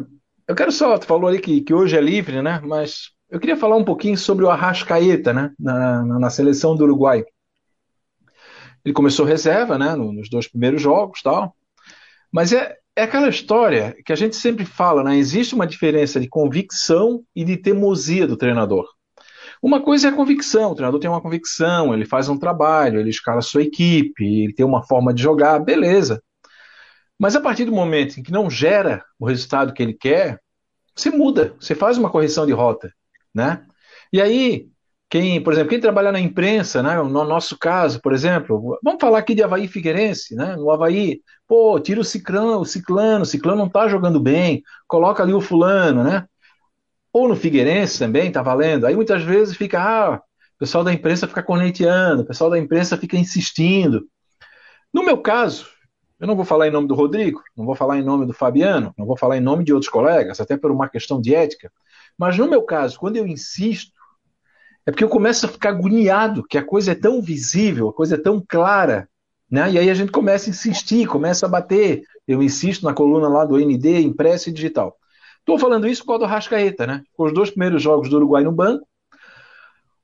[0.46, 2.60] eu quero só, tu falou ali que, que hoje é livre, né?
[2.64, 5.52] Mas eu queria falar um pouquinho sobre o Arrascaeta, né?
[5.58, 7.24] Na, na, na seleção do Uruguai.
[8.84, 11.54] Ele começou reserva, né, nos dois primeiros jogos, tal.
[12.32, 15.16] Mas é, é aquela história que a gente sempre fala, né?
[15.16, 18.86] Existe uma diferença de convicção e de teimosia do treinador.
[19.62, 23.10] Uma coisa é a convicção, o treinador tem uma convicção, ele faz um trabalho, ele
[23.10, 26.22] escala a sua equipe, ele tem uma forma de jogar, beleza.
[27.18, 30.40] Mas a partir do momento em que não gera o resultado que ele quer,
[30.94, 32.92] você muda, você faz uma correção de rota,
[33.34, 33.64] né?
[34.12, 34.68] E aí,
[35.10, 39.18] quem, por exemplo, quem trabalha na imprensa, né, no nosso caso, por exemplo, vamos falar
[39.18, 43.58] aqui de Havaí Figueirense, né, no Havaí, pô, tira o ciclano, o ciclano, o ciclano
[43.58, 46.26] não tá jogando bem, coloca ali o fulano, né,
[47.12, 51.26] ou no Figueirense também, tá valendo, aí muitas vezes fica, ah, o pessoal da imprensa
[51.28, 54.06] fica corneteando, o pessoal da imprensa fica insistindo,
[54.92, 55.66] No meu caso,
[56.20, 58.92] eu não vou falar em nome do Rodrigo, não vou falar em nome do Fabiano,
[58.98, 61.70] não vou falar em nome de outros colegas, até por uma questão de ética,
[62.18, 63.92] mas no meu caso, quando eu insisto,
[64.84, 68.14] é porque eu começo a ficar agoniado, que a coisa é tão visível, a coisa
[68.14, 69.08] é tão clara,
[69.50, 69.70] né?
[69.70, 72.02] E aí a gente começa a insistir, começa a bater.
[72.26, 74.96] Eu insisto na coluna lá do ND, impresso e digital.
[75.48, 77.02] Estou falando isso por causa do Rascaeta, né?
[77.14, 78.86] Com os dois primeiros jogos do Uruguai no banco,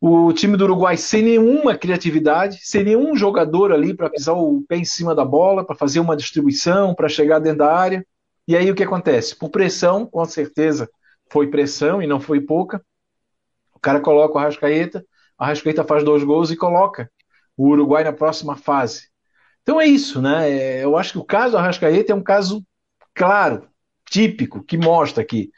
[0.01, 4.77] o time do Uruguai sem nenhuma criatividade, sem nenhum jogador ali para pisar o pé
[4.79, 8.07] em cima da bola, para fazer uma distribuição, para chegar dentro da área.
[8.49, 9.37] E aí o que acontece?
[9.37, 10.89] Por pressão, com certeza
[11.31, 12.83] foi pressão e não foi pouca.
[13.75, 15.05] O cara coloca o Arrascaeta,
[15.37, 17.11] a Arrascaeta faz dois gols e coloca
[17.55, 19.11] o Uruguai na próxima fase.
[19.61, 20.51] Então é isso, né?
[20.51, 22.65] É, eu acho que o caso Arrascaeta é um caso
[23.15, 23.69] claro,
[24.15, 25.51] típico, que mostra que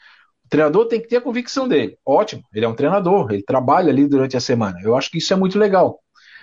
[0.46, 1.98] o treinador tem que ter a convicção dele.
[2.06, 4.80] Ótimo, ele é um treinador, ele trabalha ali durante a semana.
[4.82, 6.00] Eu acho que isso é muito legal.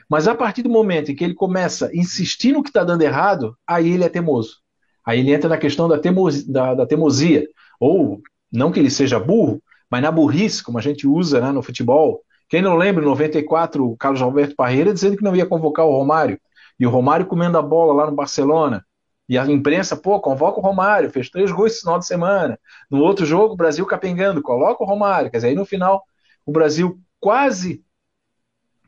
[0.08, 3.02] Mas a partir do momento em que ele começa a insistir no que está dando
[3.02, 4.58] errado, aí ele é teimoso.
[5.04, 7.48] Aí ele entra na questão da, teimosia, da, da teimosia.
[7.80, 8.22] Ou,
[8.52, 12.22] não que ele seja burro, mas na burrice, como a gente usa né, no futebol.
[12.48, 15.98] Quem não lembra, em 94, o Carlos Alberto Parreira dizendo que não ia convocar o
[15.98, 16.40] Romário.
[16.80, 18.86] E o Romário comendo a bola lá no Barcelona.
[19.28, 22.60] E a imprensa, pô, convoca o Romário, fez três gols esse final de semana.
[22.90, 25.32] No outro jogo, o Brasil capengando, coloca o Romário.
[25.32, 26.04] Quer dizer, aí no final,
[26.46, 27.84] o Brasil quase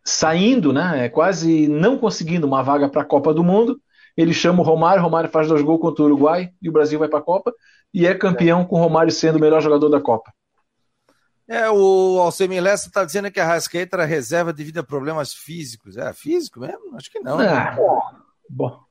[0.04, 1.06] saindo, né?
[1.06, 3.80] É, quase não conseguindo uma vaga para a Copa do Mundo.
[4.16, 7.00] Ele chama o Romário, o Romário faz dois gols contra o Uruguai e o Brasil
[7.00, 7.54] vai para a Copa.
[7.94, 10.32] E é campeão com o Romário sendo o melhor jogador da Copa.
[11.48, 15.96] É, o Alcemir Lessa está dizendo que a Rascaeta era reserva devido a problemas físicos.
[15.96, 16.96] É físico mesmo?
[16.96, 17.38] Acho que não.
[17.38, 17.48] Né?
[17.48, 17.78] Ah,
[18.50, 18.85] bom,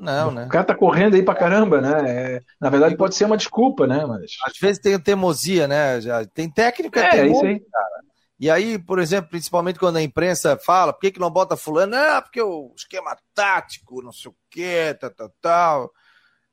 [0.00, 0.46] não, né?
[0.46, 2.10] O cara tá correndo aí pra caramba, né?
[2.36, 4.06] É, na verdade, pode ser uma desculpa, né?
[4.06, 4.32] Mas...
[4.46, 6.00] Às vezes tem teimosia, né?
[6.00, 7.60] Já, tem técnico é, é teimoso, isso aí.
[7.60, 8.00] cara.
[8.40, 11.94] E aí, por exemplo, principalmente quando a imprensa fala, por que, que não bota fulano?
[11.94, 15.92] Ah, porque o esquema tático, não sei o quê, tal, tal, tal.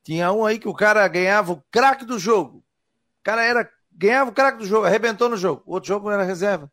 [0.04, 2.58] Tinha um aí que o cara ganhava o craque do jogo.
[2.58, 5.64] O cara era, ganhava o craque do jogo, arrebentou no jogo.
[5.66, 6.70] O outro jogo era reserva.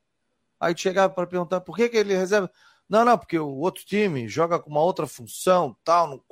[0.59, 2.51] Aí chegava para perguntar por que, que ele reserva.
[2.89, 6.23] Não, não, porque o outro time joga com uma outra função, tal, no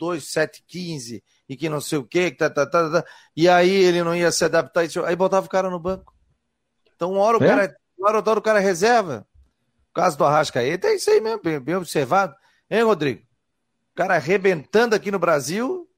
[0.00, 3.04] 4-2-7-15 e que não sei o quê, tá, tá, tá, tá,
[3.36, 6.14] e aí ele não ia se adaptar, aí botava o cara no banco.
[6.94, 7.46] Então, uma hora o é?
[7.46, 9.26] cara, uma hora, outra hora o cara reserva.
[9.90, 12.34] O caso do Arrascaeta é isso aí mesmo, bem, bem observado.
[12.70, 13.22] Hein, Rodrigo?
[13.92, 15.88] O cara arrebentando aqui no Brasil.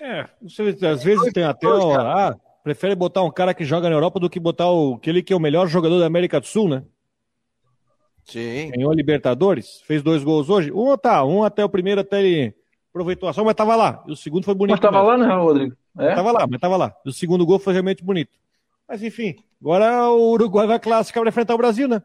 [0.00, 0.28] É,
[0.86, 1.66] às vezes tem até.
[1.66, 5.32] ah, prefere botar um cara que joga na Europa do que botar o, aquele que
[5.32, 6.84] é o melhor jogador da América do Sul, né?
[8.24, 8.70] Sim.
[8.70, 10.72] Ganhou a Libertadores, fez dois gols hoje.
[10.72, 12.54] Um tá, um até o primeiro até ele
[12.90, 14.02] aproveitou a ação, mas tava lá.
[14.06, 14.72] E o segundo foi bonito.
[14.72, 15.08] Mas tava mesmo.
[15.08, 15.76] lá, né, Rodrigo?
[15.98, 16.14] É?
[16.14, 16.94] Tava lá, mas tava lá.
[17.04, 18.32] E o segundo gol foi realmente bonito.
[18.88, 22.02] Mas enfim, agora o Uruguai vai classificar para enfrentar o Brasil, né?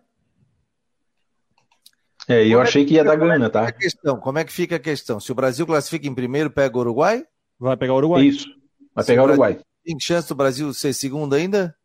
[2.27, 3.71] É, e eu achei que ia dar grana, tá?
[3.71, 5.19] Questão, como é que fica a questão?
[5.19, 7.25] Se o Brasil classifica em primeiro, pega o Uruguai?
[7.59, 8.23] Vai pegar o Uruguai.
[8.23, 8.47] Isso,
[8.93, 9.59] vai pegar o Uruguai.
[9.83, 11.75] Tem chance do Brasil ser segundo ainda?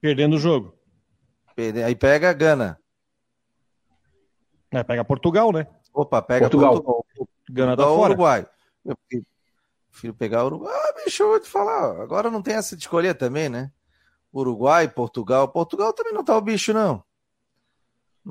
[0.00, 0.74] Perdendo o jogo.
[1.84, 2.78] Aí pega a Gana.
[4.72, 5.66] É, pega Portugal, né?
[5.92, 6.82] Opa, pega Portugal.
[6.82, 7.28] Portugal.
[7.50, 8.12] Gana da fora.
[8.12, 8.46] Uruguai.
[8.84, 8.96] Eu
[9.90, 10.74] prefiro pegar o Uruguai.
[10.74, 12.00] Ah, bicho, eu vou te falar.
[12.00, 13.70] Agora não tem essa de escolher também, né?
[14.32, 15.46] Uruguai, Portugal.
[15.48, 17.04] Portugal também não tá o bicho, não.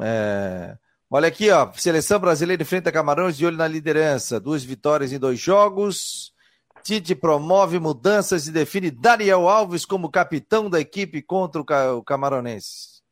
[0.01, 0.75] É...
[1.09, 1.71] Olha aqui, ó.
[1.73, 4.39] Seleção brasileira enfrenta Camarões de olho na liderança.
[4.39, 6.33] Duas vitórias em dois jogos.
[6.81, 11.61] Tite promove mudanças e define Daniel Alves como capitão da equipe contra
[11.93, 13.03] o Camaronense.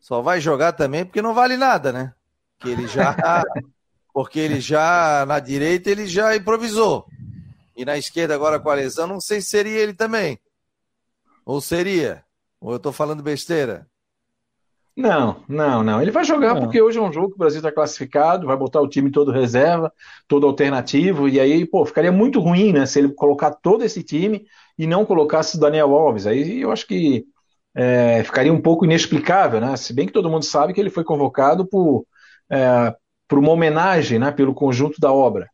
[0.00, 2.14] Só vai jogar também porque não vale nada, né?
[2.58, 3.44] Que ele já
[4.12, 7.06] porque ele já na direita ele já improvisou.
[7.76, 10.38] E na esquerda agora com a lesão, não sei se seria ele também.
[11.46, 12.24] Ou seria?
[12.60, 13.86] Ou eu estou falando besteira?
[14.96, 16.02] Não, não, não.
[16.02, 16.62] Ele vai jogar não.
[16.62, 19.30] porque hoje é um jogo que o Brasil está classificado, vai botar o time todo
[19.30, 19.92] reserva,
[20.26, 24.44] todo alternativo, e aí, pô, ficaria muito ruim, né, se ele colocar todo esse time
[24.76, 26.26] e não colocasse o Daniel Alves.
[26.26, 27.24] Aí eu acho que
[27.76, 29.76] é, ficaria um pouco inexplicável, né?
[29.76, 32.04] Se bem que todo mundo sabe que ele foi convocado por
[32.50, 32.94] é,
[33.28, 35.48] por uma homenagem né, pelo conjunto da obra.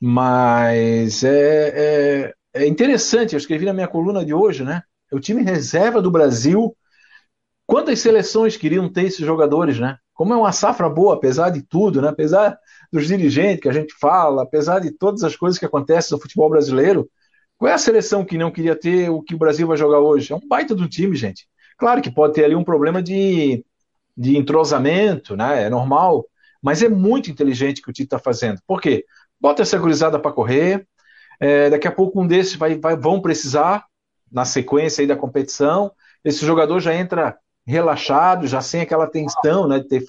[0.00, 4.82] Mas é, é, é, interessante, eu escrevi na minha coluna de hoje, né?
[5.12, 6.76] O time reserva do Brasil.
[7.66, 9.96] Quantas seleções queriam ter esses jogadores, né?
[10.12, 12.08] Como é uma safra boa, apesar de tudo, né?
[12.08, 12.58] Apesar
[12.92, 16.50] dos dirigentes que a gente fala, apesar de todas as coisas que acontecem no futebol
[16.50, 17.08] brasileiro,
[17.56, 20.32] qual é a seleção que não queria ter o que o Brasil vai jogar hoje?
[20.32, 21.46] É um baita do time, gente.
[21.78, 23.64] Claro que pode ter ali um problema de
[24.16, 25.64] de entrosamento, né?
[25.64, 26.26] É normal,
[26.62, 28.60] mas é muito inteligente o que o Tite está fazendo.
[28.66, 29.04] Por quê?
[29.40, 30.86] Bota essa gurizada para correr,
[31.40, 33.84] é, daqui a pouco um desses vai, vai, vão precisar,
[34.30, 35.92] na sequência aí da competição,
[36.24, 40.04] esse jogador já entra relaxado, já sem aquela tensão né, de ter,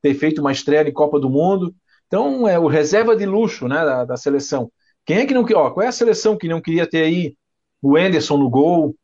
[0.00, 1.74] ter feito uma estreia em Copa do Mundo.
[2.06, 4.70] Então, é o reserva de luxo né, da, da seleção.
[5.04, 5.54] Quem é que não quer?
[5.54, 7.36] Qual é a seleção que não queria ter aí
[7.82, 8.94] o Enderson no gol?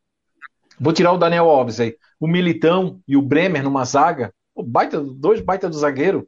[0.79, 1.95] Vou tirar o Daniel Alves aí.
[2.19, 4.33] O Militão e o Bremer numa zaga.
[4.55, 6.27] Baita, dois baita do zagueiro.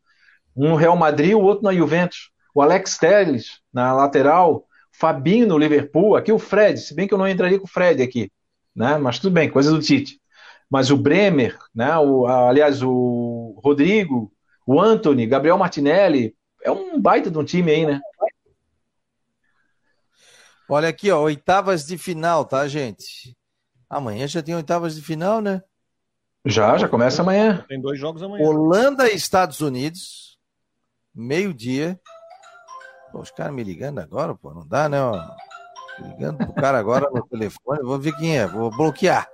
[0.55, 2.31] Um no Real Madrid, o outro na Juventus.
[2.53, 4.65] O Alex Telles na lateral.
[4.91, 6.15] Fabinho no Liverpool.
[6.15, 6.79] Aqui o Fred.
[6.79, 8.31] Se bem que eu não entraria com o Fred aqui.
[8.75, 8.97] Né?
[8.97, 10.19] Mas tudo bem, coisa do Tite.
[10.69, 11.97] Mas o Bremer, né?
[11.97, 14.31] o, aliás, o Rodrigo,
[14.65, 16.35] o Anthony, Gabriel Martinelli.
[16.63, 17.99] É um baita de um time aí, né?
[20.69, 23.37] Olha aqui, ó, oitavas de final, tá, gente?
[23.89, 25.61] Amanhã já tem oitavas de final, né?
[26.45, 27.63] Já, já começa amanhã.
[27.69, 28.45] Tem dois jogos amanhã.
[28.45, 30.37] Holanda e Estados Unidos,
[31.15, 31.99] meio-dia.
[33.13, 35.01] Os caras me ligando agora, pô, não dá, né?
[35.01, 35.17] Ó.
[35.99, 39.27] Ligando pro cara agora no telefone, vou ver quem é, vou bloquear.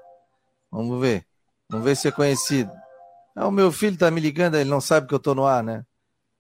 [0.70, 1.26] Vamos ver.
[1.70, 2.72] Vamos ver se é conhecido.
[3.36, 5.64] Ah, o meu filho tá me ligando, ele não sabe que eu tô no ar,
[5.64, 5.84] né?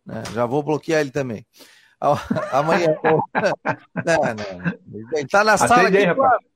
[0.06, 0.22] né?
[0.34, 1.48] Já vou bloquear ele também.
[2.52, 2.96] Amanhã.
[4.06, 5.14] não, não.
[5.14, 6.06] Ele tá na sala aqui,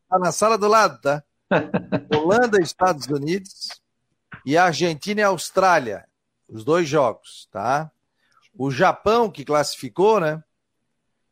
[0.10, 1.24] tá na sala do lado, tá?
[2.14, 3.83] Holanda e Estados Unidos
[4.46, 6.06] e Argentina e Austrália.
[6.48, 7.92] Os dois jogos, tá?
[8.56, 10.44] O Japão, que classificou, né?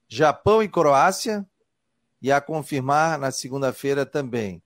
[0.07, 1.45] Japão e Croácia.
[2.21, 4.61] E a confirmar na segunda-feira também.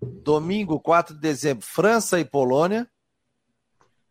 [0.00, 2.88] Domingo, 4 de dezembro, França e Polônia.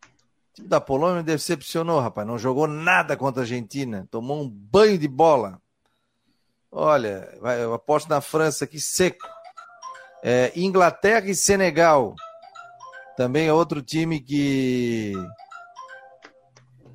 [0.02, 2.26] O time da Polônia me decepcionou, rapaz.
[2.26, 4.06] Não jogou nada contra a Argentina.
[4.10, 5.60] Tomou um banho de bola.
[6.70, 9.26] Olha, eu aposto na França aqui seco.
[10.22, 12.14] É, Inglaterra e Senegal.
[13.20, 15.12] Também é outro time que.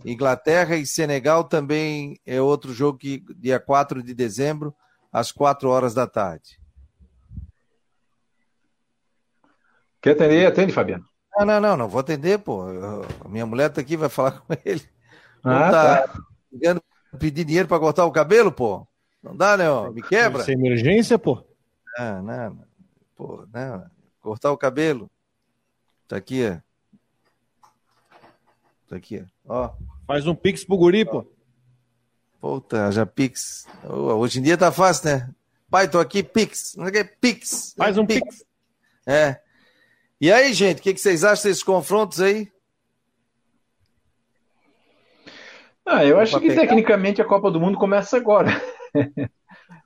[0.03, 4.73] Inglaterra e Senegal também é outro jogo que dia 4 de dezembro,
[5.13, 6.59] às 4 horas da tarde.
[10.01, 10.47] Quer atender?
[10.47, 11.05] Atende, Fabiano.
[11.38, 12.71] Não, não, não, não vou atender, pô.
[12.71, 14.81] Eu, minha mulher tá aqui, vai falar com ele.
[15.43, 16.19] Ah, tá, tá
[16.51, 16.81] ligando,
[17.19, 18.88] pedir dinheiro para cortar o cabelo, pô.
[19.21, 19.69] Não dá, né?
[19.69, 20.43] Ó, me quebra.
[20.43, 21.45] Sem emergência, pô.
[21.99, 22.65] Não, não.
[23.15, 23.85] Pô, não.
[24.19, 25.07] Cortar o cabelo.
[26.07, 26.57] Tá aqui, ó.
[28.87, 29.71] Tá aqui, ó.
[30.05, 31.25] Faz um pix pro guri, pô.
[32.39, 33.67] Puta, já pix.
[33.83, 35.29] Hoje em dia tá fácil, né?
[35.69, 36.75] Pai, tô aqui, pix.
[36.75, 37.73] Não é pix.
[37.75, 38.21] Faz um pix.
[38.21, 38.45] pix.
[39.05, 39.41] É.
[40.21, 42.51] E aí, gente, o que, que vocês acham desses confrontos aí?
[45.85, 46.61] Ah, eu acho que pegar?
[46.61, 48.49] tecnicamente a Copa do Mundo começa agora.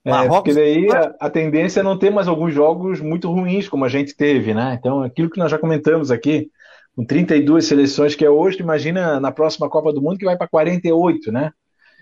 [0.10, 3.86] É, porque daí a, a, tendência é não ter mais alguns jogos muito ruins, como
[3.86, 4.78] a gente teve, né?
[4.80, 6.50] Então, aquilo que nós já comentamos aqui,
[6.96, 10.48] com 32 seleções que é hoje, imagina na próxima Copa do Mundo que vai para
[10.48, 11.52] 48, né?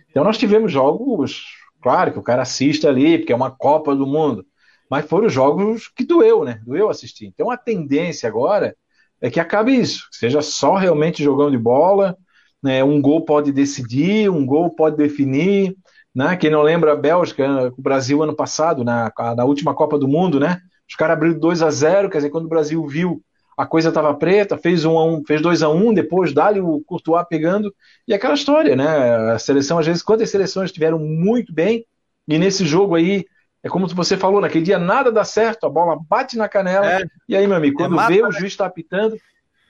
[0.09, 1.45] Então, nós tivemos jogos,
[1.81, 4.45] claro, que o cara assiste ali, porque é uma Copa do Mundo,
[4.89, 6.61] mas foram jogos que doeu, né?
[6.65, 7.25] Doeu assistir.
[7.25, 8.75] Então, a tendência agora
[9.21, 12.17] é que acabe isso, que seja só realmente jogando de bola,
[12.61, 12.83] né?
[12.83, 15.75] um gol pode decidir, um gol pode definir,
[16.17, 16.35] né?
[16.35, 20.39] Quem não lembra a Bélgica, o Brasil ano passado, na, na última Copa do Mundo,
[20.39, 20.59] né?
[20.89, 23.21] Os caras abriram 2 a 0 quer dizer, quando o Brasil viu
[23.55, 26.59] a coisa estava preta, fez um a um, fez 2 a 1 um, depois dali
[26.59, 27.71] o Courtois pegando,
[28.07, 29.31] e aquela história, né?
[29.31, 31.85] A seleção, às vezes, quantas seleções estiveram muito bem,
[32.27, 33.23] e nesse jogo aí,
[33.61, 37.05] é como você falou, naquele dia nada dá certo, a bola bate na canela, é.
[37.29, 39.19] e aí, meu amigo, quando é vê, o juiz está apitando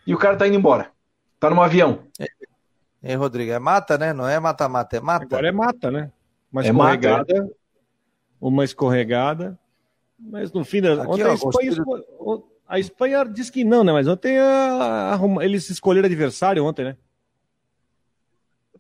[0.06, 0.92] e o cara está indo embora.
[1.36, 2.00] Está no avião.
[2.18, 2.28] É,
[3.04, 4.14] é, Rodrigo, é mata, né?
[4.14, 5.26] Não é mata-mata, é mata.
[5.26, 6.10] Agora é mata, né?
[6.58, 7.38] Uma é escorregada.
[7.38, 7.48] É
[8.40, 9.60] uma escorregada.
[10.20, 10.94] Mas no fim da.
[10.94, 11.84] Aqui, ontem ó, a, Espanha,
[12.68, 13.92] a Espanha diz que não, né?
[13.92, 16.98] Mas ontem a, eles escolheram adversário ontem, né?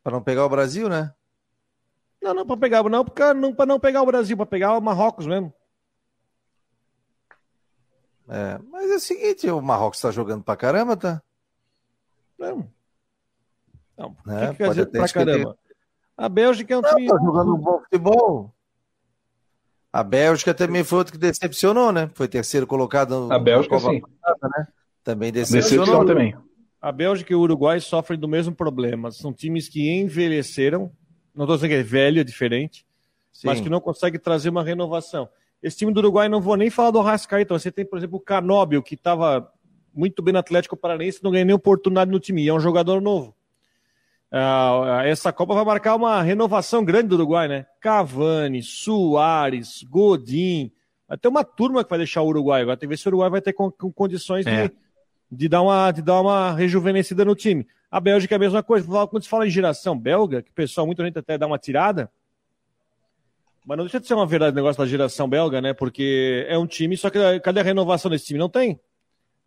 [0.01, 1.13] Para não pegar o Brasil, né?
[2.21, 4.81] Não, não, para pegar, não, porque não, para não pegar o Brasil, para pegar o
[4.81, 5.53] Marrocos mesmo.
[8.27, 11.21] É, mas é o seguinte, o Marrocos está jogando para caramba, tá?
[12.37, 12.69] Não.
[13.97, 15.57] Não, é, que, que quer dizer pra caramba?
[16.17, 17.07] A Bélgica é um time.
[17.07, 18.53] Tá jogando um bom futebol.
[19.93, 22.09] A Bélgica também foi outro que decepcionou, né?
[22.13, 23.31] Foi terceiro colocado.
[23.31, 24.01] A Bélgica, sim.
[24.01, 24.67] Passada, né?
[25.03, 25.85] Também decepcionou.
[25.85, 26.35] Decepcionou também.
[26.81, 29.11] A Bélgica e o Uruguai sofrem do mesmo problema.
[29.11, 30.91] São times que envelheceram.
[31.33, 32.85] Não estou dizendo que é velho, é diferente.
[33.31, 33.47] Sim.
[33.47, 35.29] Mas que não consegue trazer uma renovação.
[35.61, 37.57] Esse time do Uruguai, não vou nem falar do Rascaeta.
[37.57, 39.51] Você tem, por exemplo, o Canóbio, que estava
[39.93, 42.43] muito bem no Atlético Paranaense, não ganhou nem oportunidade no time.
[42.43, 43.35] E é um jogador novo.
[44.31, 47.65] Uh, essa Copa vai marcar uma renovação grande do Uruguai, né?
[47.79, 50.71] Cavani, Soares, Godin.
[51.07, 52.61] Vai ter uma turma que vai deixar o Uruguai.
[52.61, 54.67] Agora tem que ver se o Uruguai vai ter com, com condições é.
[54.67, 54.73] de,
[55.31, 57.65] de, dar uma, de dar uma rejuvenescida no time.
[57.89, 58.85] A Bélgica é a mesma coisa.
[59.07, 62.11] Quando se fala em geração belga, que o pessoal, muita gente até dá uma tirada.
[63.65, 65.73] Mas não deixa de ser uma verdade o negócio da geração belga, né?
[65.73, 68.39] Porque é um time, só que cadê a renovação desse time?
[68.39, 68.79] Não tem.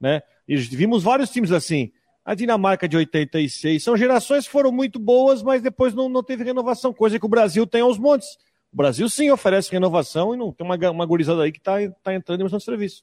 [0.01, 0.23] Né?
[0.49, 1.93] E vimos vários times assim.
[2.31, 3.83] A Dinamarca de 86.
[3.83, 7.29] São gerações que foram muito boas, mas depois não, não teve renovação, coisa que o
[7.29, 8.39] Brasil tem aos montes.
[8.73, 12.15] O Brasil sim oferece renovação e não tem uma, uma gurizada aí que está tá
[12.15, 13.03] entrando em missão de serviço.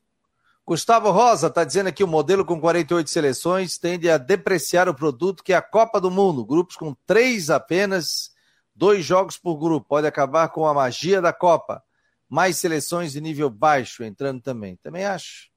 [0.66, 5.44] Gustavo Rosa está dizendo aqui o modelo com 48 seleções tende a depreciar o produto
[5.44, 6.46] que é a Copa do Mundo.
[6.46, 8.32] Grupos com três apenas,
[8.74, 9.90] dois jogos por grupo.
[9.90, 11.84] Pode acabar com a magia da Copa.
[12.30, 14.78] Mais seleções de nível baixo entrando também.
[14.78, 15.50] Também acho.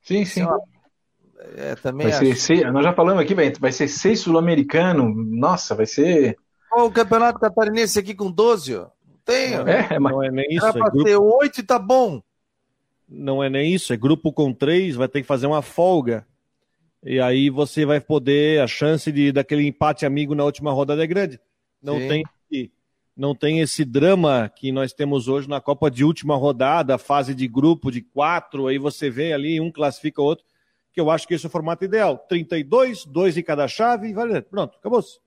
[0.00, 0.40] Sim, sim.
[0.40, 0.75] É,
[1.82, 2.40] também vai acho.
[2.40, 5.12] Ser, nós já falamos aqui, vai ser seis sul-americano.
[5.14, 6.36] Nossa, vai ser.
[6.72, 8.86] Olha o Campeonato Catarinense aqui com 12, ó.
[9.24, 9.54] Tem.
[9.54, 10.12] É, mas...
[10.12, 10.66] Não é nem isso.
[10.66, 11.04] Era é grupo...
[11.04, 12.22] ter oito e tá bom.
[13.08, 13.92] Não é nem isso.
[13.92, 16.26] É grupo com três, vai ter que fazer uma folga.
[17.02, 21.06] E aí você vai poder, a chance de daquele empate amigo na última rodada é
[21.06, 21.40] grande.
[21.82, 22.08] Não Sim.
[22.08, 22.24] tem
[23.16, 27.48] não tem esse drama que nós temos hoje na Copa de última rodada, fase de
[27.48, 30.44] grupo de quatro, aí você vê ali, um classifica o outro,
[30.96, 32.16] que eu acho que esse é o formato ideal.
[32.16, 35.02] 32, dois em cada chave, vai, pronto, acabou.
[35.02, 35.18] -se.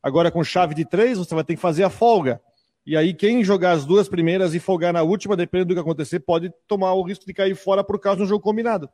[0.00, 2.40] Agora com chave de três, você vai ter que fazer a folga.
[2.86, 6.20] E aí, quem jogar as duas primeiras e folgar na última, dependendo do que acontecer,
[6.20, 8.88] pode tomar o risco de cair fora por causa um jogo combinado.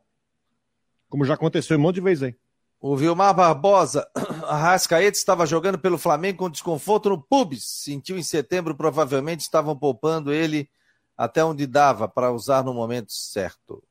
[1.11, 2.37] Como já aconteceu um monte de vezes aí.
[2.81, 4.09] O Vilmar Barbosa,
[4.49, 7.63] a Rascaeta estava jogando pelo Flamengo com desconforto no pubis.
[7.63, 10.67] Sentiu em setembro, provavelmente estavam poupando ele
[11.15, 13.85] até onde dava para usar no momento certo.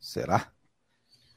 [0.00, 0.50] Será?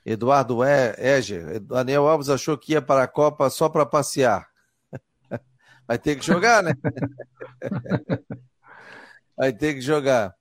[0.06, 4.48] Eduardo Eger, Daniel Alves achou que ia para a Copa só para passear.
[5.88, 6.74] Vai ter que jogar, né?
[9.38, 10.36] Vai ter que jogar.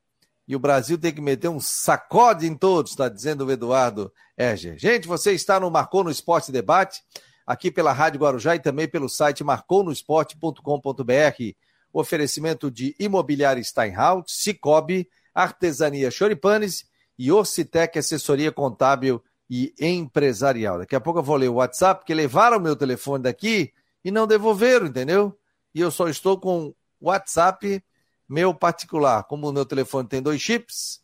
[0.47, 4.77] E o Brasil tem que meter um sacode em todos, está dizendo o Eduardo Erger.
[4.79, 7.01] Gente, você está no Marcou no Esporte Debate,
[7.47, 11.55] aqui pela Rádio Guarujá e também pelo site marconosport.com.br.
[11.93, 16.85] Oferecimento de Imobiliária Steinhaus, Cicobi, Artesania Choripanes
[17.19, 19.23] e Orcitec Assessoria Contábil
[19.55, 20.79] e Empresarial.
[20.79, 23.71] Daqui a pouco eu vou ler o WhatsApp, porque levaram o meu telefone daqui
[24.03, 25.39] e não devolveram, entendeu?
[25.75, 27.85] E eu só estou com WhatsApp
[28.27, 31.03] meu particular, como o meu telefone tem dois chips,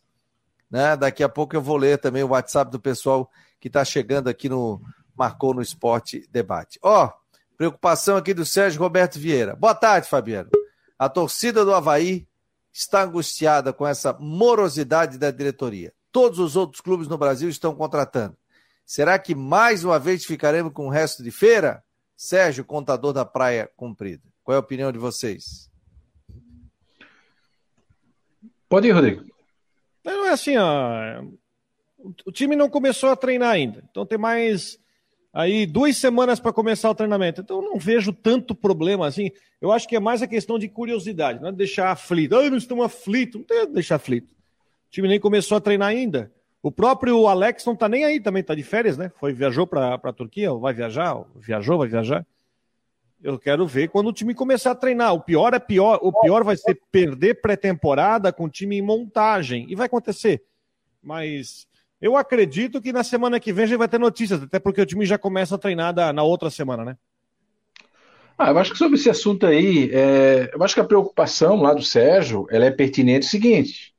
[0.67, 0.97] né?
[0.97, 4.49] Daqui a pouco eu vou ler também o WhatsApp do pessoal que está chegando aqui
[4.49, 4.81] no
[5.15, 6.79] Marcou no Esporte Debate.
[6.81, 7.11] Ó, oh,
[7.55, 9.55] preocupação aqui do Sérgio Roberto Vieira.
[9.55, 10.49] Boa tarde, Fabiano.
[10.97, 12.27] A torcida do Havaí
[12.73, 15.93] está angustiada com essa morosidade da diretoria.
[16.11, 18.35] Todos os outros clubes no Brasil estão contratando.
[18.85, 21.83] Será que mais uma vez ficaremos com o resto de feira?
[22.17, 24.23] Sérgio, contador da Praia Comprida.
[24.43, 25.69] Qual é a opinião de vocês?
[28.67, 29.23] Pode ir, Rodrigo.
[30.03, 31.23] Não é assim, ó.
[32.25, 33.83] O time não começou a treinar ainda.
[33.89, 34.79] Então tem mais
[35.31, 37.41] aí duas semanas para começar o treinamento.
[37.41, 39.31] Então não vejo tanto problema assim.
[39.61, 42.35] Eu acho que é mais a questão de curiosidade, não é deixar aflito.
[42.35, 43.39] Ah, não estamos aflitos.
[43.39, 44.33] Não tem que deixar aflito.
[44.89, 46.31] O time nem começou a treinar ainda.
[46.63, 49.11] O próprio Alex não está nem aí também, está de férias, né?
[49.19, 52.25] Foi, viajou para a Turquia, vai viajar, viajou, vai viajar.
[53.21, 55.13] Eu quero ver quando o time começar a treinar.
[55.13, 59.67] O pior é pior, o pior vai ser perder pré-temporada com o time em montagem.
[59.69, 60.43] E vai acontecer.
[61.03, 61.67] Mas
[62.01, 65.05] eu acredito que na semana que vem já vai ter notícias, até porque o time
[65.05, 66.97] já começa a treinar na outra semana, né?
[68.37, 71.73] Ah, eu acho que sobre esse assunto aí, é, eu acho que a preocupação lá
[71.73, 73.93] do Sérgio, ela é pertinente o seguinte,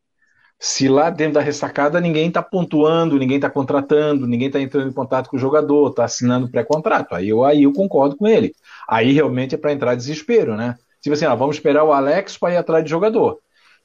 [0.62, 4.92] se lá dentro da ressacada ninguém está pontuando, ninguém está contratando, ninguém está entrando em
[4.92, 8.54] contato com o jogador, está assinando pré-contrato, aí eu, aí eu concordo com ele.
[8.86, 10.76] Aí realmente é para entrar desespero, né?
[11.00, 13.38] Tipo assim, ah, vamos esperar o Alex para ir atrás de jogador.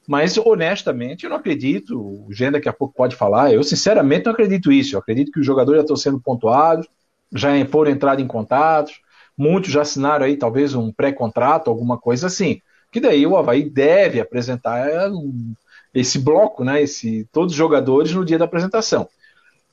[0.06, 1.98] Mas, honestamente, eu não acredito.
[1.98, 3.52] O Gê daqui a pouco pode falar.
[3.52, 4.94] Eu, sinceramente, não acredito isso.
[4.94, 6.86] Eu acredito que os jogadores já estão sendo pontuados,
[7.34, 9.00] já foram entrados em contatos.
[9.36, 12.60] Muitos já assinaram aí, talvez, um pré-contrato, alguma coisa assim.
[12.92, 15.10] Que daí o Havaí deve apresentar
[15.94, 16.82] esse bloco, né?
[16.82, 19.08] Esse, todos os jogadores no dia da apresentação.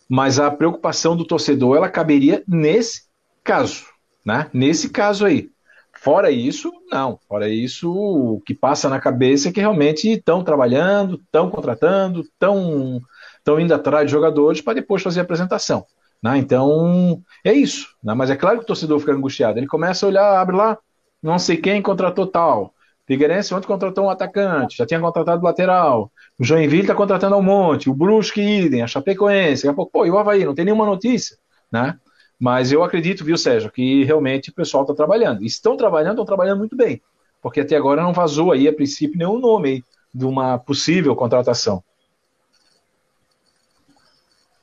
[0.09, 3.03] Mas a preocupação do torcedor, ela caberia nesse
[3.43, 3.93] caso
[4.25, 4.49] né?
[4.53, 5.49] Nesse caso aí.
[5.93, 7.19] Fora isso, não.
[7.27, 13.01] Fora isso, o que passa na cabeça é que realmente estão trabalhando, estão contratando, estão
[13.37, 15.85] estão indo atrás de jogadores para depois fazer a apresentação.
[16.21, 16.37] Né?
[16.37, 17.89] Então, é isso.
[18.01, 18.13] Né?
[18.13, 19.59] Mas é claro que o torcedor fica angustiado.
[19.59, 20.77] Ele começa a olhar, abre lá,
[21.21, 22.72] não sei quem contratou tal.
[23.05, 26.11] Figueirense ontem contratou um atacante, já tinha contratado lateral.
[26.39, 27.89] O Joinville está contratando um monte.
[27.89, 28.81] O Brusque, idem.
[28.81, 29.63] A Chapecoense.
[29.63, 30.45] Daqui a pouco, pô, e o Havaí?
[30.45, 31.37] Não tem nenhuma notícia.
[31.71, 31.97] Né?
[32.39, 35.43] Mas eu acredito, viu, Sérgio, que realmente o pessoal está trabalhando.
[35.43, 37.01] Estão trabalhando, estão trabalhando muito bem.
[37.41, 41.83] Porque até agora não vazou aí, a princípio, nenhum nome aí de uma possível contratação.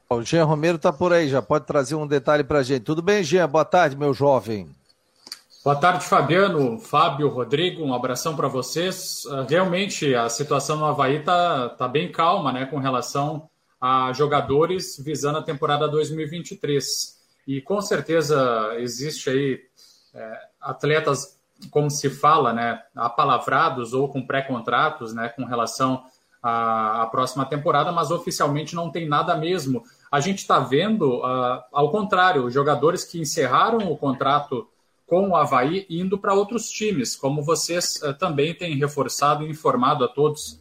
[0.08, 2.82] O Jean Romero está por aí, já pode trazer um detalhe para a gente.
[2.82, 3.48] Tudo bem, Jean?
[3.48, 4.68] Boa tarde, meu jovem.
[5.62, 9.24] Boa tarde, Fabiano, Fábio, Rodrigo, um abração para vocês.
[9.30, 13.46] Ah, realmente, a situação no Havaí está tá bem calma, né, com relação
[13.78, 17.20] a jogadores visando a temporada 2023.
[17.46, 19.60] e com certeza existe aí
[20.14, 21.38] é, atletas,
[21.70, 26.04] como se fala, né, apalavrados ou com pré-contratos, né, com relação
[26.42, 29.84] à, à, próxima temporada, mas oficialmente não tem nada mesmo.
[30.10, 34.66] A gente está vendo, uh, ao contrário, jogadores que encerraram o contrato
[35.10, 40.04] com o Havaí indo para outros times, como vocês uh, também têm reforçado e informado
[40.04, 40.52] a todos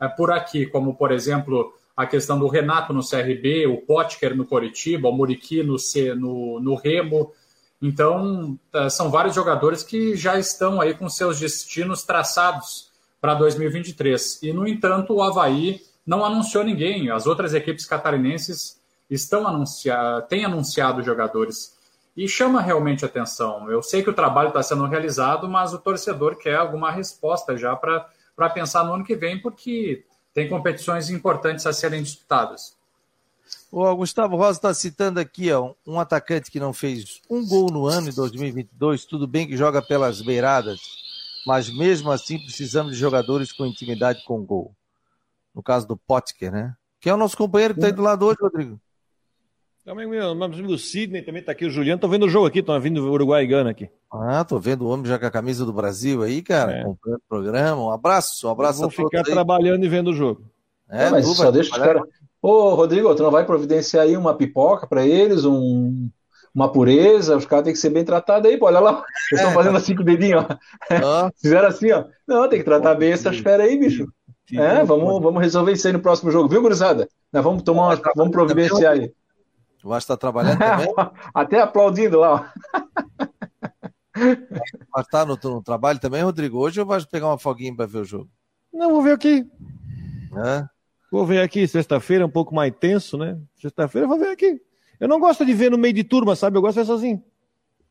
[0.00, 4.46] uh, por aqui, como, por exemplo, a questão do Renato no CRB, o Potker no
[4.46, 7.32] Coritiba, o Muriqui no, C, no, no Remo,
[7.80, 12.90] então, tá, são vários jogadores que já estão aí com seus destinos traçados
[13.20, 14.42] para 2023.
[14.42, 17.10] E, no entanto, o Havaí não anunciou ninguém.
[17.10, 21.76] As outras equipes catarinenses estão anunciar, têm anunciado jogadores.
[22.18, 23.70] E chama realmente atenção.
[23.70, 27.76] Eu sei que o trabalho está sendo realizado, mas o torcedor quer alguma resposta já
[27.76, 30.04] para pensar no ano que vem, porque
[30.34, 32.76] tem competições importantes a serem disputadas.
[33.70, 37.86] O Gustavo Rosa está citando aqui ó, um atacante que não fez um gol no
[37.86, 39.04] ano de 2022.
[39.04, 40.80] Tudo bem que joga pelas beiradas,
[41.46, 44.74] mas mesmo assim precisamos de jogadores com intimidade com gol.
[45.54, 46.76] No caso do Potker, né?
[47.00, 48.80] Que é o nosso companheiro que está aí do lado hoje, Rodrigo.
[49.88, 51.98] Também meu, meu amigo Sidney também está aqui, o Juliano.
[51.98, 53.88] Tô vendo o jogo aqui, tô vindo do Uruguai e Gana aqui.
[54.12, 56.80] Ah, tô vendo o homem já com a camisa do Brasil aí, cara, é.
[56.82, 57.82] acompanhando o programa.
[57.84, 60.42] Um abraço, um abraço Eu vou ficar trabalhando e vendo o jogo.
[60.90, 62.02] É, mas só deixa os caras.
[62.42, 66.10] Ô, Rodrigo, tu não vai providenciar aí uma pipoca para eles, um,
[66.54, 67.34] uma pureza?
[67.34, 69.02] Os caras têm que ser bem tratados aí, pô, olha lá.
[69.32, 69.54] Eles estão é.
[69.54, 70.56] fazendo assim com o dedinho, ó.
[71.02, 71.30] Ah.
[71.40, 72.04] Fizeram assim, ó.
[72.26, 74.06] Não, tem que tratar bem essas feras aí, bicho.
[74.52, 77.08] É, vamos, vamos resolver isso aí no próximo jogo, viu, gurizada?
[77.32, 79.10] Nós vamos tomar uma, vamos providenciar aí.
[79.78, 80.94] Tu acha que tá trabalhando também?
[81.32, 82.44] Até aplaudindo lá, ó.
[84.92, 86.58] Vai estar no, no, trabalho também, Rodrigo?
[86.58, 88.28] Hoje ou vai pegar uma foguinha para ver o jogo?
[88.72, 89.46] Não, vou ver aqui.
[90.44, 90.68] É?
[91.10, 93.38] Vou ver aqui, sexta-feira, um pouco mais tenso, né?
[93.60, 94.60] Sexta-feira vou ver aqui.
[94.98, 96.58] Eu não gosto de ver no meio de turma, sabe?
[96.58, 97.22] Eu gosto de ver sozinho.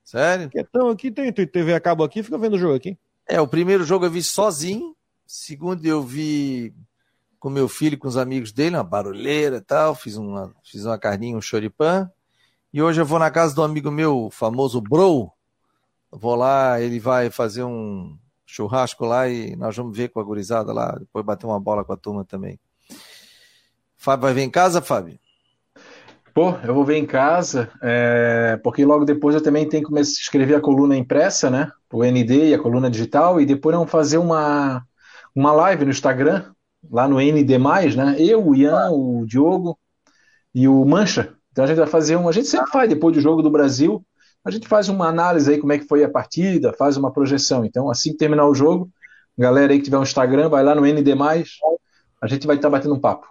[0.03, 0.49] Sério?
[0.53, 2.97] Então, aqui tem TV a cabo aqui, fica vendo o jogo aqui.
[3.27, 4.95] É, o primeiro jogo eu vi sozinho.
[5.25, 6.73] Segundo eu vi
[7.39, 9.95] com meu filho com os amigos dele, uma barulheira e tal.
[9.95, 12.09] Fiz uma, fiz uma carninha, um choripã.
[12.73, 15.31] E hoje eu vou na casa do amigo meu, famoso Bro.
[16.11, 20.71] Vou lá, ele vai fazer um churrasco lá e nós vamos ver com a gurizada
[20.73, 20.95] lá.
[20.97, 22.59] Depois bater uma bola com a turma também.
[23.97, 25.19] Fábio vai ver em casa, Fábio?
[26.33, 30.53] Pô, eu vou ver em casa, é, porque logo depois eu também tenho que escrever
[30.53, 31.71] a coluna impressa, né?
[31.91, 34.85] O ND e a coluna digital, e depois vamos fazer uma,
[35.33, 36.53] uma live no Instagram,
[36.89, 37.57] lá no ND,
[37.95, 38.15] né?
[38.19, 39.77] Eu, o Ian, o Diogo
[40.53, 41.33] e o Mancha.
[41.51, 42.29] Então a gente vai fazer um.
[42.29, 44.05] A gente sempre faz, depois do jogo do Brasil,
[44.43, 47.65] a gente faz uma análise aí como é que foi a partida, faz uma projeção.
[47.65, 48.89] Então, assim que terminar o jogo,
[49.37, 51.13] galera aí que tiver um Instagram, vai lá no ND,
[52.21, 53.27] a gente vai estar batendo um papo.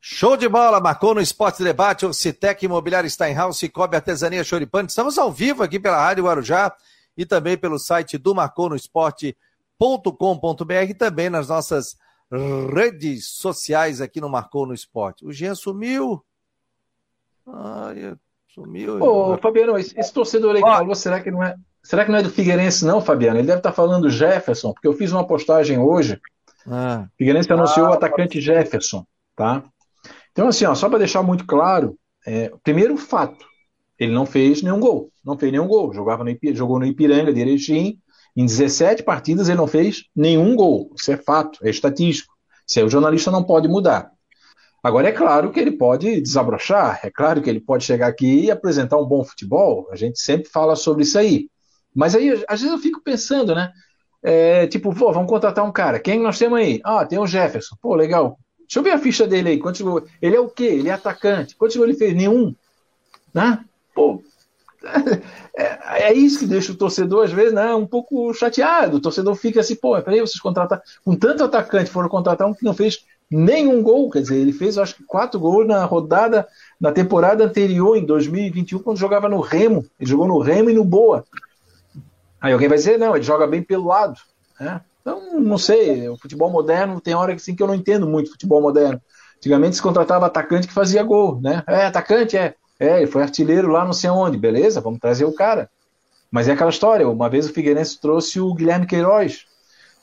[0.00, 4.88] Show de bola, marcou no Esporte Debate, o Citec Imobiliário Steinhaus, Cobre Artesania Choripane.
[4.88, 6.72] Estamos ao vivo aqui pela Rádio Guarujá
[7.16, 9.32] e também pelo site do marconosport.com.br
[10.88, 11.96] e também nas nossas
[12.30, 15.24] redes sociais aqui no Marcou no Esporte.
[15.24, 16.24] O Jean sumiu.
[17.46, 18.14] Ai,
[18.48, 19.02] sumiu.
[19.02, 21.54] Ô, Fabiano, esse, torcedor aí que falou, será que não é.
[21.82, 23.38] Será que não é do Figueirense, não, Fabiano?
[23.38, 26.20] Ele deve estar falando Jefferson, porque eu fiz uma postagem hoje.
[26.66, 27.06] Ah.
[27.16, 29.06] Figueirense anunciou ah, o atacante Jefferson,
[29.36, 29.62] tá?
[30.32, 31.96] Então, assim, ó, só para deixar muito claro,
[32.26, 33.46] é, primeiro fato,
[33.98, 35.10] ele não fez nenhum gol.
[35.24, 35.92] Não fez nenhum gol.
[35.94, 37.98] Jogava no Ipiranga, jogou no Ipiranga de Erechim.
[38.36, 40.92] Em 17 partidas ele não fez nenhum gol.
[40.94, 42.34] Isso é fato, é estatístico.
[42.68, 44.10] Isso aí o jornalista não pode mudar.
[44.82, 48.50] Agora, é claro que ele pode desabrochar, é claro que ele pode chegar aqui e
[48.50, 49.88] apresentar um bom futebol.
[49.90, 51.48] A gente sempre fala sobre isso aí.
[51.94, 53.72] Mas aí, às vezes eu fico pensando, né?
[54.22, 55.98] É, tipo, pô, vamos contratar um cara.
[55.98, 56.80] Quem nós temos aí?
[56.84, 57.74] Ah, tem o Jefferson.
[57.80, 58.38] Pô, legal.
[58.60, 59.58] Deixa eu ver a ficha dele aí.
[59.58, 59.80] Quantos?
[60.20, 60.64] Ele é o quê?
[60.64, 61.56] Ele é atacante.
[61.56, 62.14] Quantos ele fez?
[62.14, 62.54] Nenhum.
[63.32, 63.64] Né?
[63.94, 64.22] Pô,
[65.56, 68.96] é, é, isso que deixa o torcedor, às vezes, né, um pouco chateado.
[68.96, 70.82] O torcedor fica assim, pô, peraí, vocês contrataram.
[71.04, 74.10] Com tanto atacante, foram contratar um que não fez nenhum gol.
[74.10, 76.46] Quer dizer, ele fez, acho que, quatro gols na rodada,
[76.80, 79.84] na temporada anterior, em 2021, quando jogava no Remo.
[79.98, 81.24] Ele jogou no Remo e no Boa.
[82.40, 84.20] Aí alguém vai dizer, não, ele joga bem pelo lado.
[84.60, 84.80] Né?
[85.00, 88.30] Então, não sei, o futebol moderno tem hora que, assim, que eu não entendo muito
[88.30, 89.00] futebol moderno.
[89.36, 91.62] Antigamente se contratava atacante que fazia gol, né?
[91.66, 92.54] É, atacante, é.
[92.78, 94.36] É, ele foi artilheiro lá não sei onde.
[94.36, 95.70] Beleza, vamos trazer o cara.
[96.30, 99.46] Mas é aquela história, uma vez o Figueirense trouxe o Guilherme Queiroz,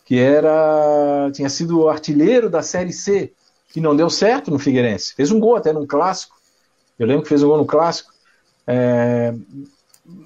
[0.05, 3.31] que era tinha sido artilheiro da Série C,
[3.71, 5.13] que não deu certo no Figueirense.
[5.13, 6.35] Fez um gol até num clássico.
[6.97, 8.11] Eu lembro que fez um gol no clássico.
[8.65, 9.33] É,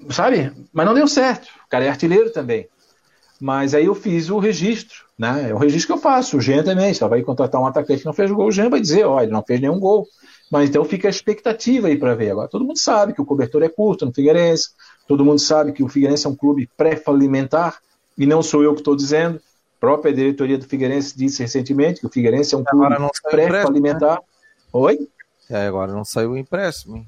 [0.10, 0.52] sabe?
[0.72, 1.48] Mas não deu certo.
[1.66, 2.68] O cara é artilheiro também.
[3.40, 5.50] Mas aí eu fiz o registro, né?
[5.50, 6.38] É o registro que eu faço.
[6.38, 8.82] O Jean também, se vai contratar um atacante que não fez gol, o Jean vai
[8.82, 10.08] dizer, ó, ele não fez nenhum gol.
[10.52, 12.32] Mas então fica a expectativa aí para ver.
[12.32, 14.70] Agora, todo mundo sabe que o cobertor é curto no Figueirense,
[15.08, 17.80] todo mundo sabe que o Figueirense é um clube pré-falimentar,
[18.18, 19.38] e não sou eu que estou dizendo.
[19.38, 22.96] A própria diretoria do Figueirense disse recentemente que o Figueirense é um clube
[23.30, 24.16] pré-falimentar.
[24.16, 24.24] Né?
[24.74, 25.08] Oi?
[25.50, 27.06] É, agora não saiu o empréstimo.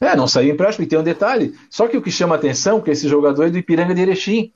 [0.00, 1.54] É, não saiu o empréstimo, e tem um detalhe.
[1.68, 4.52] Só que o que chama atenção é que esse jogador é do Ipiranga de Erechim.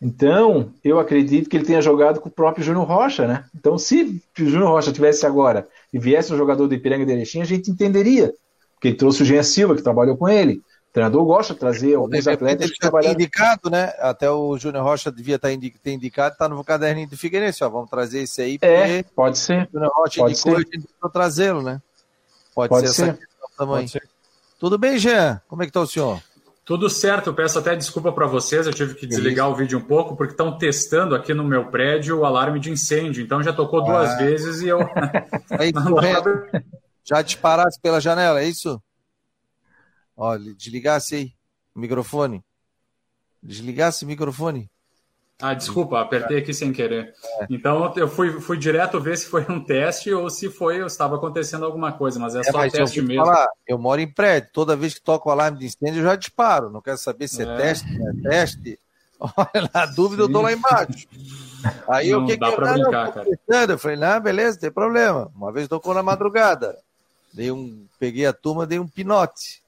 [0.00, 3.44] Então, eu acredito que ele tenha jogado com o próprio Júnior Rocha, né?
[3.54, 5.66] Então, se o Júnior Rocha tivesse agora
[5.96, 8.34] e viesse um jogador do Ipiranga de Erechim, a gente entenderia.
[8.74, 10.56] Porque ele trouxe o Jean Silva, que trabalhou com ele.
[10.90, 13.14] O treinador gosta de trazer alguns atletas que trabalharam.
[13.14, 13.94] indicado, né?
[13.98, 17.70] Até o Júnior Rocha devia estar indi ter indicado, está no caderninho do Figueirense, ó.
[17.70, 18.58] Vamos trazer esse aí.
[18.60, 19.66] É, pode ser.
[19.68, 20.82] O Júnior Rocha pode indicou, ser.
[21.02, 21.80] a trazê-lo, né?
[22.54, 23.18] Pode, pode ser, ser.
[23.56, 24.02] Pode ser.
[24.60, 25.40] Tudo bem, Jean?
[25.48, 26.20] Como é que está o senhor?
[26.66, 29.82] Tudo certo, eu peço até desculpa para vocês, eu tive que desligar o vídeo um
[29.82, 33.82] pouco, porque estão testando aqui no meu prédio o alarme de incêndio, então já tocou
[33.82, 33.84] ah.
[33.84, 34.80] duas vezes e eu.
[35.60, 35.70] Aí,
[37.06, 38.82] já disparasse pela janela, é isso?
[40.16, 41.32] Olha, desligasse aí
[41.72, 42.44] o microfone.
[43.40, 44.68] Desligasse o microfone.
[45.40, 47.12] Ah, desculpa, apertei aqui sem querer.
[47.40, 47.46] É.
[47.50, 51.66] Então eu fui, fui direto ver se foi um teste ou se foi estava acontecendo
[51.66, 53.24] alguma coisa, mas é, é só mas teste mesmo.
[53.24, 56.16] Falar, eu moro em prédio, toda vez que toco o alarme de incêndio eu já
[56.16, 56.70] disparo.
[56.70, 58.80] Não quero saber se é, é teste, não é teste.
[59.20, 60.28] Olha, na dúvida Sim.
[60.28, 61.06] eu tô lá embaixo.
[61.88, 63.72] Aí não, o que dá que eu, brincar, cara.
[63.72, 65.30] eu falei, não, beleza, tem problema.
[65.34, 66.78] Uma vez tocou na madrugada.
[67.32, 69.62] Dei um, peguei a turma, dei um pinote.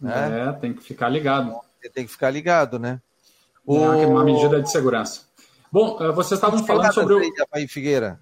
[0.00, 0.48] Né?
[0.48, 1.54] É, tem que ficar ligado.
[1.92, 3.00] Tem que ficar ligado, né?
[3.66, 3.76] O...
[3.76, 5.22] É uma medida de segurança.
[5.70, 7.68] Bom, eh, vocês estavam falando sobre o.
[7.68, 8.20] Figueira.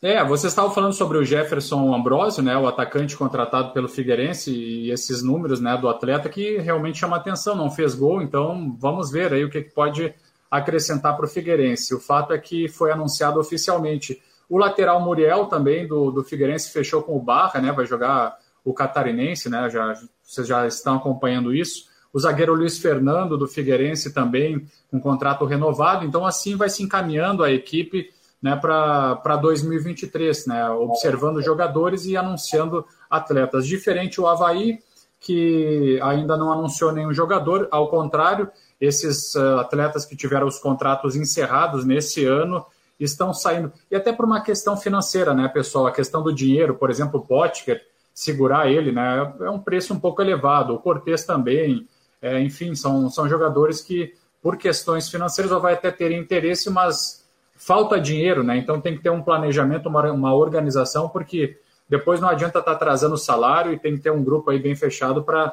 [0.00, 4.90] É, vocês estavam falando sobre o Jefferson Ambrosio, né, o atacante contratado pelo Figueirense e
[4.90, 9.32] esses números, né, do atleta que realmente chama atenção, não fez gol, então vamos ver
[9.32, 10.12] aí o que pode
[10.50, 11.94] acrescentar para o Figueirense.
[11.94, 14.20] O fato é que foi anunciado oficialmente.
[14.48, 18.74] O lateral Muriel também do, do Figueirense fechou com o Barra, né, vai jogar o
[18.74, 24.66] catarinense, né, já, vocês já estão acompanhando isso o zagueiro Luiz Fernando do Figueirense também
[24.90, 26.04] com contrato renovado.
[26.04, 28.10] Então, assim vai se encaminhando a equipe
[28.42, 33.66] né, para 2023, né, observando jogadores e anunciando atletas.
[33.66, 34.80] Diferente o Havaí,
[35.20, 38.50] que ainda não anunciou nenhum jogador, ao contrário,
[38.80, 42.66] esses uh, atletas que tiveram os contratos encerrados nesse ano
[42.98, 43.72] estão saindo.
[43.88, 45.86] E até por uma questão financeira, né, pessoal?
[45.86, 47.80] A questão do dinheiro, por exemplo, o Potker,
[48.12, 50.74] segurar ele, né, é um preço um pouco elevado.
[50.74, 51.86] O Cortez também,
[52.22, 58.00] é, enfim, são, são jogadores que, por questões financeiras, vai até ter interesse, mas falta
[58.00, 58.56] dinheiro, né?
[58.56, 61.58] Então tem que ter um planejamento, uma, uma organização, porque
[61.88, 64.58] depois não adianta estar tá atrasando o salário e tem que ter um grupo aí
[64.58, 65.52] bem fechado para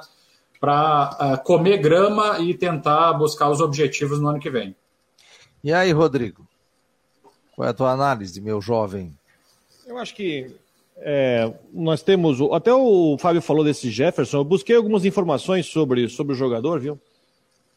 [0.59, 4.76] para uh, comer grama e tentar buscar os objetivos no ano que vem.
[5.63, 6.45] E aí, Rodrigo?
[7.55, 9.17] Qual é a tua análise, meu jovem?
[9.88, 10.53] Eu acho que
[11.02, 12.39] é, nós temos.
[12.52, 14.38] Até o Fábio falou desse Jefferson.
[14.38, 17.00] Eu busquei algumas informações sobre, sobre o jogador, viu?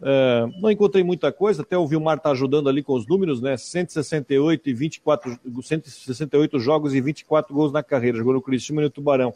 [0.04, 3.56] É, não encontrei muita coisa, até o Vilmar está ajudando ali com os números, né?
[3.56, 8.90] 168 e 24, 168 jogos e 24 gols na carreira, jogou no Criciúma e no
[8.90, 9.28] Tubarão.
[9.30, 9.34] O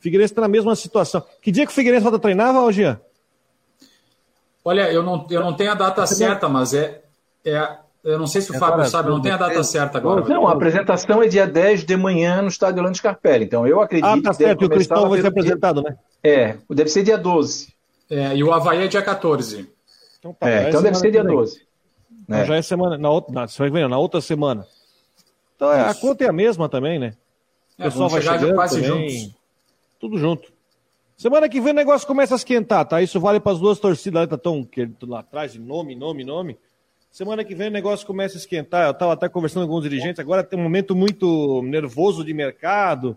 [0.00, 1.22] Figueirense está na mesma situação.
[1.40, 3.00] Que dia que o Figueirense volta a treinar, Valgian?
[4.62, 7.02] Olha, eu não, eu não tenho a data certa, mas é,
[7.42, 10.20] é eu não sei se o é Fábio sabe, não tem a data certa agora.
[10.28, 13.46] Não, a apresentação é dia 10 de manhã no estádio Orlando Scarpelli.
[13.46, 14.36] Então eu acredito ah, tá que.
[14.36, 15.90] certo, o Cristão vai ser apresentado, dia...
[15.90, 15.96] né?
[16.22, 17.72] É, deve ser dia 12.
[18.10, 19.66] É, e o Havaí é dia 14.
[20.18, 21.62] Então, tá, é, então deve ser dia 12.
[22.24, 22.44] Então, é.
[22.44, 24.66] Já é semana, na outra, na, você vai na outra semana.
[25.56, 27.14] Então é, a conta é a mesma também, né?
[27.78, 29.36] O é, pessoal vai chegar quase também, juntos.
[29.98, 30.52] Tudo junto.
[31.16, 33.00] Semana que vem o negócio começa a esquentar, tá?
[33.00, 34.68] Isso vale para as duas torcidas, tá tão
[35.02, 36.58] lá atrás, nome, nome, nome.
[37.14, 38.86] Semana que vem o negócio começa a esquentar.
[38.86, 40.18] Eu estava até conversando com alguns dirigentes.
[40.18, 43.16] Agora tem um momento muito nervoso de mercado,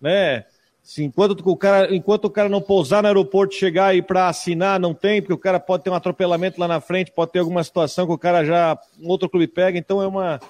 [0.00, 0.46] né?
[0.82, 4.80] Assim, enquanto, o cara, enquanto o cara não pousar no aeroporto, chegar aí para assinar,
[4.80, 7.62] não tem, porque o cara pode ter um atropelamento lá na frente, pode ter alguma
[7.62, 8.78] situação que o cara já.
[8.98, 9.76] Um outro clube pega.
[9.76, 10.40] Então é uma.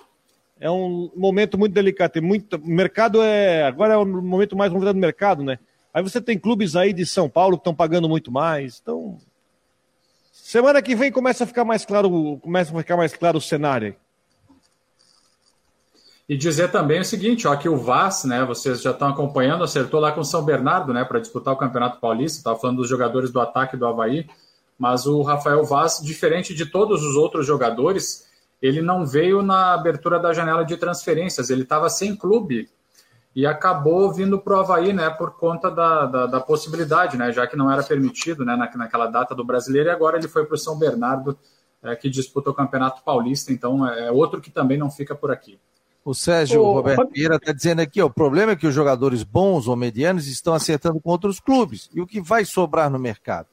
[0.60, 2.12] É um momento muito delicado.
[2.12, 3.64] Tem muito, mercado é.
[3.64, 5.58] Agora é o momento mais movimentado do mercado, né?
[5.92, 8.78] Aí você tem clubes aí de São Paulo que estão pagando muito mais.
[8.80, 9.18] Então,
[10.46, 13.96] Semana que vem começa a ficar mais claro, começa a ficar mais claro o cenário.
[16.28, 19.98] E dizer também o seguinte, ó, que o Vaz, né, vocês já estão acompanhando, acertou
[19.98, 23.32] lá com o São Bernardo, né, para disputar o Campeonato Paulista, estava falando dos jogadores
[23.32, 24.24] do ataque do Havaí,
[24.78, 28.28] mas o Rafael Vaz, diferente de todos os outros jogadores,
[28.62, 32.70] ele não veio na abertura da janela de transferências, ele estava sem clube
[33.36, 37.46] e acabou vindo para o Havaí, né, por conta da, da, da, possibilidade, né, já
[37.46, 40.54] que não era permitido, né, na, naquela data do brasileiro, e agora ele foi para
[40.54, 41.38] o São Bernardo,
[41.82, 45.30] é, que disputa o Campeonato Paulista, então é, é outro que também não fica por
[45.30, 45.60] aqui.
[46.02, 47.10] O Sérgio Ô, Roberto.
[47.12, 50.54] Vieira está dizendo aqui, ó, o problema é que os jogadores bons ou medianos estão
[50.54, 51.90] acertando com outros clubes.
[51.92, 53.48] E o que vai sobrar no mercado?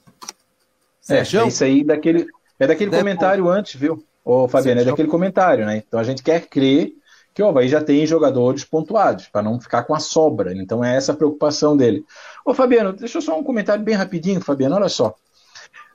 [1.10, 2.28] É, é isso aí daquele,
[2.58, 3.02] é daquele Depois...
[3.02, 4.06] comentário antes, viu?
[4.24, 5.84] Ô, Fabiano, é daquele comentário, né?
[5.86, 6.94] Então a gente quer crer
[7.34, 10.54] que o Havaí já tem jogadores pontuados, para não ficar com a sobra.
[10.54, 12.06] Então é essa a preocupação dele.
[12.46, 15.16] Ô, Fabiano, deixa só um comentário bem rapidinho, Fabiano, olha só.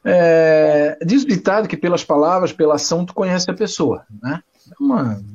[0.04, 4.42] É, diz o ditado que pelas palavras, pela ação, tu conhece a pessoa, né?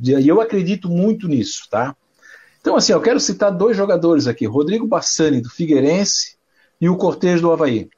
[0.04, 1.96] E eu acredito muito nisso, tá?
[2.60, 6.38] Então, assim, eu quero citar dois jogadores aqui: Rodrigo Bassani, do Figueirense,
[6.80, 7.90] e o Cortez do Havaí.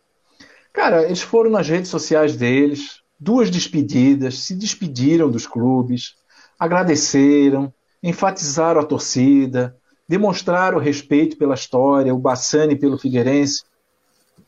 [0.74, 6.16] Cara, eles foram nas redes sociais deles, duas despedidas, se despediram dos clubes,
[6.60, 9.76] agradeceram, enfatizaram a torcida,
[10.08, 13.64] demonstraram respeito pela história, o Bassani pelo Figueirense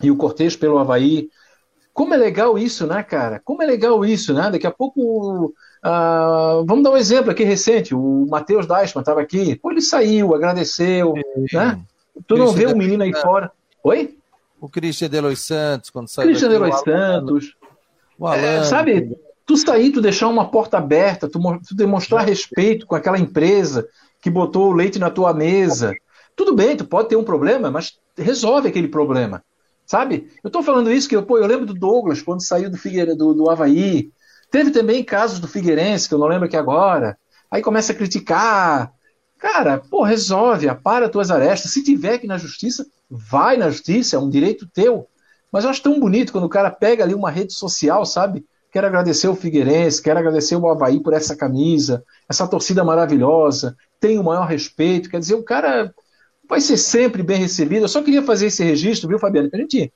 [0.01, 1.29] e o Cortez pelo Havaí.
[1.93, 3.41] Como é legal isso, né, cara?
[3.43, 4.51] Como é legal isso, né?
[4.51, 5.53] Daqui a pouco
[5.87, 7.93] Uh, vamos dar um exemplo aqui recente.
[7.93, 9.55] O Matheus Deichmann estava aqui.
[9.55, 11.13] Pô, ele saiu, agradeceu.
[11.53, 11.79] Né?
[12.27, 13.51] Tu não vê o um menino aí fora.
[13.83, 14.17] Oi?
[14.59, 16.29] O Christian Delois Santos, quando saiu.
[16.29, 17.55] Christian Delois Santos.
[18.17, 19.15] O Alan, é, sabe,
[19.47, 23.87] tu sair, tu deixar uma porta aberta, tu, tu demonstrar respeito com aquela empresa
[24.21, 25.95] que botou o leite na tua mesa.
[26.35, 29.43] Tudo bem, tu pode ter um problema, mas resolve aquele problema.
[29.87, 30.29] Sabe?
[30.43, 33.17] Eu estou falando isso que eu, pô, eu lembro do Douglas, quando saiu do Figueiredo,
[33.17, 34.11] do, do Havaí,
[34.49, 37.17] Teve também casos do Figueirense, que eu não lembro aqui agora.
[37.51, 38.91] Aí começa a criticar.
[39.37, 41.71] Cara, pô, resolve, apara tuas arestas.
[41.71, 45.07] Se tiver que na justiça, vai na justiça, é um direito teu.
[45.51, 48.45] Mas eu acho tão bonito quando o cara pega ali uma rede social, sabe?
[48.71, 54.21] Quero agradecer o Figueirense, quero agradecer o Havaí por essa camisa, essa torcida maravilhosa, tenho
[54.21, 55.09] o maior respeito.
[55.09, 55.93] Quer dizer, o cara
[56.47, 57.85] vai ser sempre bem recebido.
[57.85, 59.49] Eu só queria fazer esse registro, viu, Fabiano?
[59.49, 59.91] Pra gente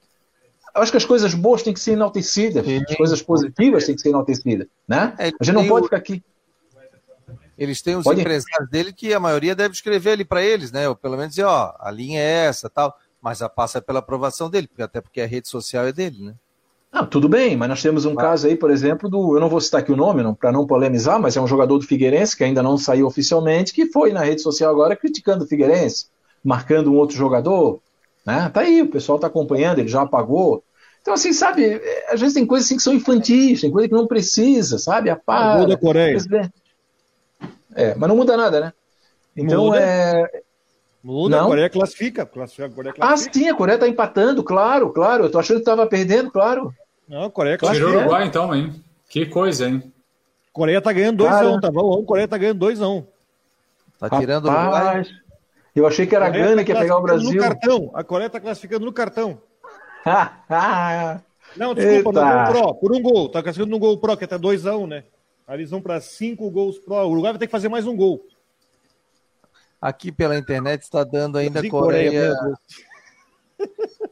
[0.73, 2.81] eu acho que as coisas boas têm que ser enaltecidas, Sim.
[2.87, 5.13] as coisas positivas têm que ser enaltecidas, né?
[5.17, 5.85] É, a gente não pode o...
[5.85, 6.23] ficar aqui.
[7.57, 8.21] Eles têm os pode?
[8.21, 10.87] empresários dele que a maioria deve escrever ali para eles, né?
[10.87, 14.49] Ou pelo menos dizer, ó, a linha é essa, tal, mas a passa pela aprovação
[14.49, 16.35] dele, até porque a rede social é dele, né?
[16.91, 18.21] Ah, tudo bem, mas nós temos um ah.
[18.21, 19.35] caso aí, por exemplo, do.
[19.35, 21.85] Eu não vou citar aqui o nome, para não polemizar, mas é um jogador do
[21.85, 26.07] Figueirense que ainda não saiu oficialmente, que foi na rede social agora criticando o Figueirense,
[26.43, 27.79] marcando um outro jogador,
[28.25, 28.49] né?
[28.53, 30.63] Tá aí, o pessoal está acompanhando, ele já apagou.
[31.01, 34.05] Então, assim, sabe, às vezes tem coisas assim que são infantis, tem coisa que não
[34.05, 35.09] precisa, sabe?
[35.09, 35.61] Apaga.
[35.61, 36.17] Muda a Coreia.
[37.73, 38.73] É, mas não muda nada, né?
[39.35, 39.79] Então muda.
[39.79, 40.41] é.
[41.03, 41.45] Muda, não.
[41.45, 42.25] a Coreia classifica.
[42.25, 43.31] classifica, a Coreia ah, classifica.
[43.31, 45.23] Ah, sim, a Coreia está empatando, claro, claro.
[45.23, 46.71] Eu tô achando que estava perdendo, claro.
[47.11, 47.87] Não, a Coreia classifica.
[47.87, 48.81] Tirou o Uruguai, então, hein?
[49.09, 49.93] Que coisa, hein?
[50.53, 52.05] Coreia tá ganhando 2x1, um, tá bom?
[52.05, 52.87] Coreia tá ganhando 2x1.
[52.87, 53.05] Um.
[53.99, 55.03] Tá tirando o Uruguai.
[55.75, 57.33] Eu achei que era a Gana que ia pegar o Brasil.
[57.33, 57.91] No cartão.
[57.93, 59.41] A Coreia tá classificando no cartão.
[61.57, 62.11] não, desculpa, Eita.
[62.13, 63.27] no gol pro, por um gol.
[63.29, 65.03] Tá classificando no gol pro, que é até 2x1, um, né?
[65.45, 66.95] Aí eles vão para cinco gols pro.
[66.95, 68.25] O Uruguai vai ter que fazer mais um gol.
[69.81, 72.33] Aqui pela internet está dando ainda Coreia.
[72.33, 72.55] Coreia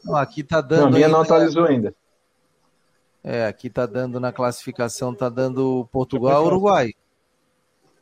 [0.03, 0.81] não, aqui está dando.
[0.81, 1.17] Não, a minha ainda...
[1.17, 1.95] não atualizou ainda.
[3.23, 6.93] É, aqui está dando na classificação, está dando Portugal Uruguai.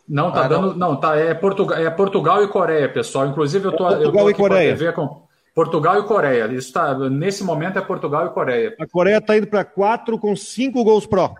[0.07, 0.75] Não, tá ah, dando.
[0.75, 3.27] Não, não tá, é, Portugal, é Portugal e Coreia, pessoal.
[3.27, 4.93] Inclusive, eu tô, Portugal eu tô e Coreia.
[4.93, 6.45] com Portugal e Coreia.
[6.53, 8.75] Isso tá, nesse momento é Portugal e Coreia.
[8.79, 11.35] A Coreia está indo para quatro com cinco gols pró.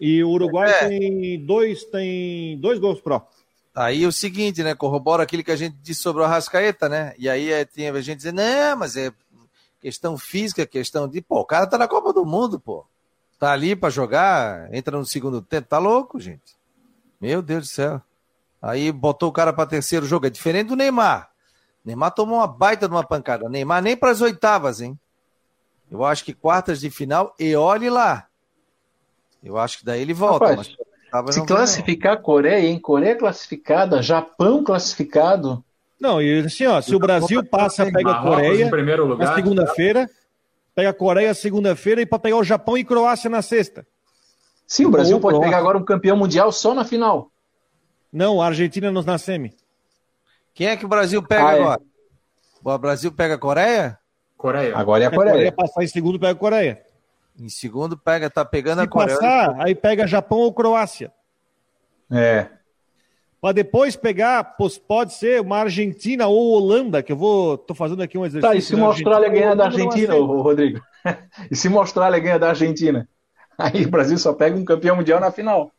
[0.00, 0.88] E o Uruguai é.
[0.88, 3.28] tem dois, tem dois gols pró.
[3.74, 4.74] Aí o seguinte, né?
[4.74, 7.14] Corrobora aquilo que a gente disse sobre o Arrascaeta, né?
[7.16, 9.12] E aí é, tinha a gente dizendo, não, mas é
[9.80, 11.20] questão física, questão de.
[11.20, 12.84] Pô, o cara tá na Copa do Mundo, pô.
[13.40, 15.66] Tá ali para jogar, entra no segundo tempo.
[15.66, 16.54] Tá louco, gente.
[17.18, 18.02] Meu Deus do céu.
[18.60, 20.26] Aí botou o cara para terceiro jogo.
[20.26, 21.30] É diferente do Neymar.
[21.82, 23.48] Neymar tomou uma baita de uma pancada.
[23.48, 24.98] Neymar nem para as oitavas, hein?
[25.90, 28.26] Eu acho que quartas de final e olhe lá.
[29.42, 30.48] Eu acho que daí ele volta.
[31.10, 32.78] Rapaz, se classificar a Coreia, hein?
[32.78, 35.64] Coreia classificada, Japão classificado.
[35.98, 38.70] Não, e assim, ó, se o Brasil passa, pega a Coreia
[39.16, 40.10] na segunda-feira,
[40.80, 43.86] pega a Coreia segunda-feira e para pegar o Japão e Croácia na sexta.
[44.66, 47.30] Sim, o Brasil pode pegar agora um campeão mundial só na final.
[48.10, 49.54] Não, a Argentina nos na semi.
[50.54, 51.60] Quem é que o Brasil pega ah, é.
[51.60, 51.80] agora?
[52.64, 53.98] O Brasil pega a Coreia?
[54.36, 54.76] Coreia.
[54.76, 55.34] Agora é a Coreia.
[55.34, 56.82] Coreia passar em segundo, pega a Coreia.
[57.38, 59.18] Em segundo, pega, tá pegando Se a Coreia.
[59.18, 61.12] passar, aí pega Japão ou Croácia.
[62.10, 62.48] É.
[63.40, 67.56] Para depois pegar, pode ser uma Argentina ou Holanda, que eu vou.
[67.56, 68.50] tô fazendo aqui um exercício.
[68.50, 70.80] Tá, e se uma Austrália ganhar da Argentina, Rodrigo?
[71.50, 73.08] e se uma Austrália ganha da Argentina?
[73.56, 75.70] Aí o Brasil só pega um campeão mundial na final.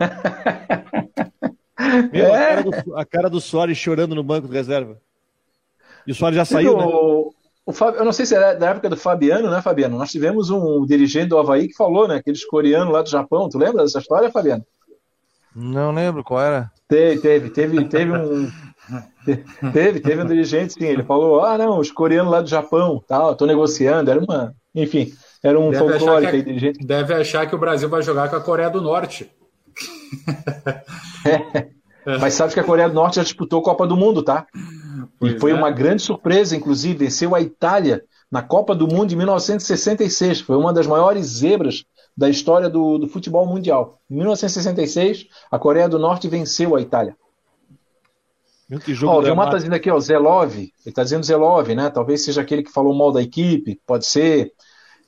[2.10, 2.34] Meu, é.
[2.34, 4.98] a, cara do, a, cara do, Soares chorando no banco de reserva.
[6.06, 6.84] E o Soares já saiu, né?
[6.86, 7.34] o,
[7.66, 9.98] o Fábio, eu não sei se era da época do Fabiano, né, Fabiano?
[9.98, 12.16] Nós tivemos um dirigente do Havaí que falou, né?
[12.16, 13.48] Aqueles coreanos lá do Japão.
[13.48, 14.64] Tu lembra dessa história, Fabiano?
[15.54, 16.70] Não lembro qual era.
[16.88, 18.50] Teve, teve, teve, teve um.
[19.72, 20.84] Teve, teve um dirigente, sim.
[20.84, 24.10] Ele falou: ah, não, os coreanos lá do Japão, tal, tô negociando.
[24.10, 24.54] Era uma.
[24.74, 25.12] Enfim,
[25.42, 26.86] era um deve folclore achar que, dirigente.
[26.86, 29.30] Deve achar que o Brasil vai jogar com a Coreia do Norte.
[32.06, 32.18] É.
[32.18, 34.46] Mas sabe que a Coreia do Norte já disputou a Copa do Mundo, tá?
[35.18, 35.54] Pois e foi é.
[35.54, 40.40] uma grande surpresa, inclusive, venceu a Itália na Copa do Mundo de 1966.
[40.40, 41.84] Foi uma das maiores zebras
[42.16, 44.00] da história do, do futebol mundial.
[44.10, 47.16] Em 1966, a Coreia do Norte venceu a Itália.
[49.06, 51.90] Ó, o Vilmar está dizendo aqui, ó, Zelov, ele está dizendo Zelov, né?
[51.90, 54.52] Talvez seja aquele que falou mal da equipe, pode ser.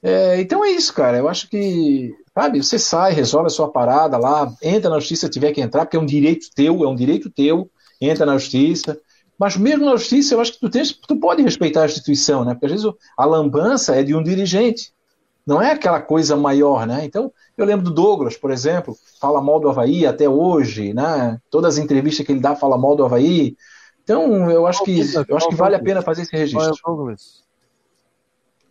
[0.02, 1.16] É, então é isso, cara.
[1.16, 5.32] Eu acho que, sabe, você sai, resolve a sua parada lá, entra na justiça se
[5.32, 8.98] tiver que entrar, porque é um direito teu, é um direito teu, entra na justiça.
[9.38, 12.52] Mas mesmo na justiça, eu acho que tu, tens, tu pode respeitar a instituição, né?
[12.52, 12.86] Porque às vezes
[13.16, 14.92] a lambança é de um dirigente
[15.46, 17.04] não é aquela coisa maior, né?
[17.04, 21.40] Então, eu lembro do Douglas, por exemplo, fala mal do Havaí até hoje, né?
[21.48, 23.56] Todas as entrevistas que ele dá fala mal do Havaí.
[24.02, 26.76] Então, eu acho que, eu acho que vale a pena fazer esse registro.
[26.82, 27.44] Qual é o Douglas?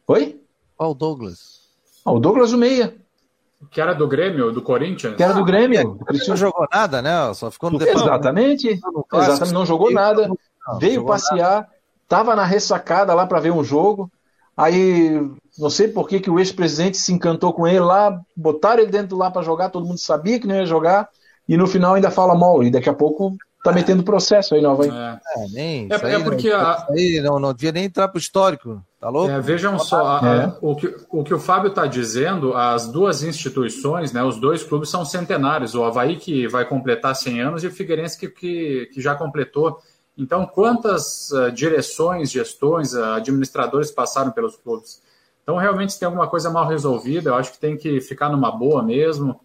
[0.07, 0.41] Oi?
[0.75, 1.61] Qual o Douglas?
[2.05, 2.93] Ah, o Douglas o Meia.
[3.71, 5.15] Que era do Grêmio, do Corinthians?
[5.15, 5.97] Que era do Grêmio.
[6.07, 7.33] Ah, do não jogou nada, né?
[7.33, 8.79] Só ficou no Exatamente.
[9.13, 10.29] Exatamente, não jogou nada.
[10.79, 11.69] Veio passear,
[12.03, 14.11] estava na ressacada lá para ver um jogo.
[14.55, 15.19] Aí
[15.57, 19.17] não sei por que, que o ex-presidente se encantou com ele lá, botaram ele dentro
[19.17, 21.09] lá para jogar, todo mundo sabia que não ia jogar,
[21.47, 24.85] e no final ainda fala mal, e daqui a pouco tá metendo processo aí, Nova.
[24.85, 26.87] É, é, nem, é, é porque não, a...
[26.89, 29.31] aí não, não devia nem entrar pro histórico, tá louco?
[29.31, 30.57] É, vejam só, a, a, é.
[30.61, 34.89] o, que, o que o Fábio está dizendo, as duas instituições, né, os dois clubes
[34.89, 39.01] são centenários, o Havaí que vai completar 100 anos e o Figueirense que, que, que
[39.01, 39.79] já completou.
[40.17, 45.01] Então, quantas uh, direções, gestões, uh, administradores passaram pelos clubes?
[45.45, 48.49] Então, realmente, se tem alguma coisa mal resolvida, eu acho que tem que ficar numa
[48.49, 49.39] boa mesmo,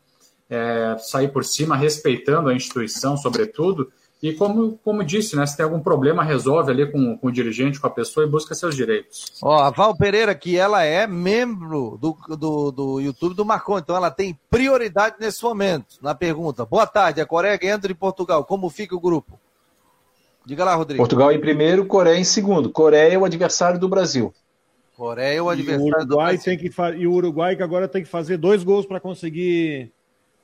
[0.48, 3.92] é, sair por cima, respeitando a instituição, sobretudo.
[4.22, 7.78] E como, como disse, né, se tem algum problema, resolve ali com, com o dirigente,
[7.78, 9.38] com a pessoa e busca seus direitos.
[9.42, 13.94] Ó, a Val Pereira aqui, ela é membro do, do, do YouTube do Marcon, então
[13.94, 15.96] ela tem prioridade nesse momento.
[16.00, 19.38] Na pergunta, boa tarde, a Coreia ganhando de Portugal, como fica o grupo?
[20.46, 21.02] Diga lá, Rodrigo.
[21.02, 22.70] Portugal em primeiro, Coreia em segundo.
[22.70, 24.32] Coreia é o adversário do Brasil.
[25.00, 27.88] Coreia é o adversário e o Uruguai do tem que E o Uruguai que agora
[27.88, 29.90] tem que fazer dois gols para conseguir.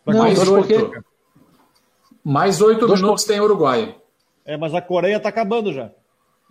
[0.02, 1.04] Pra mais oito.
[2.24, 3.30] Mais oito minutos por...
[3.30, 3.94] tem Uruguai.
[4.46, 5.90] É, mas a Coreia está acabando já.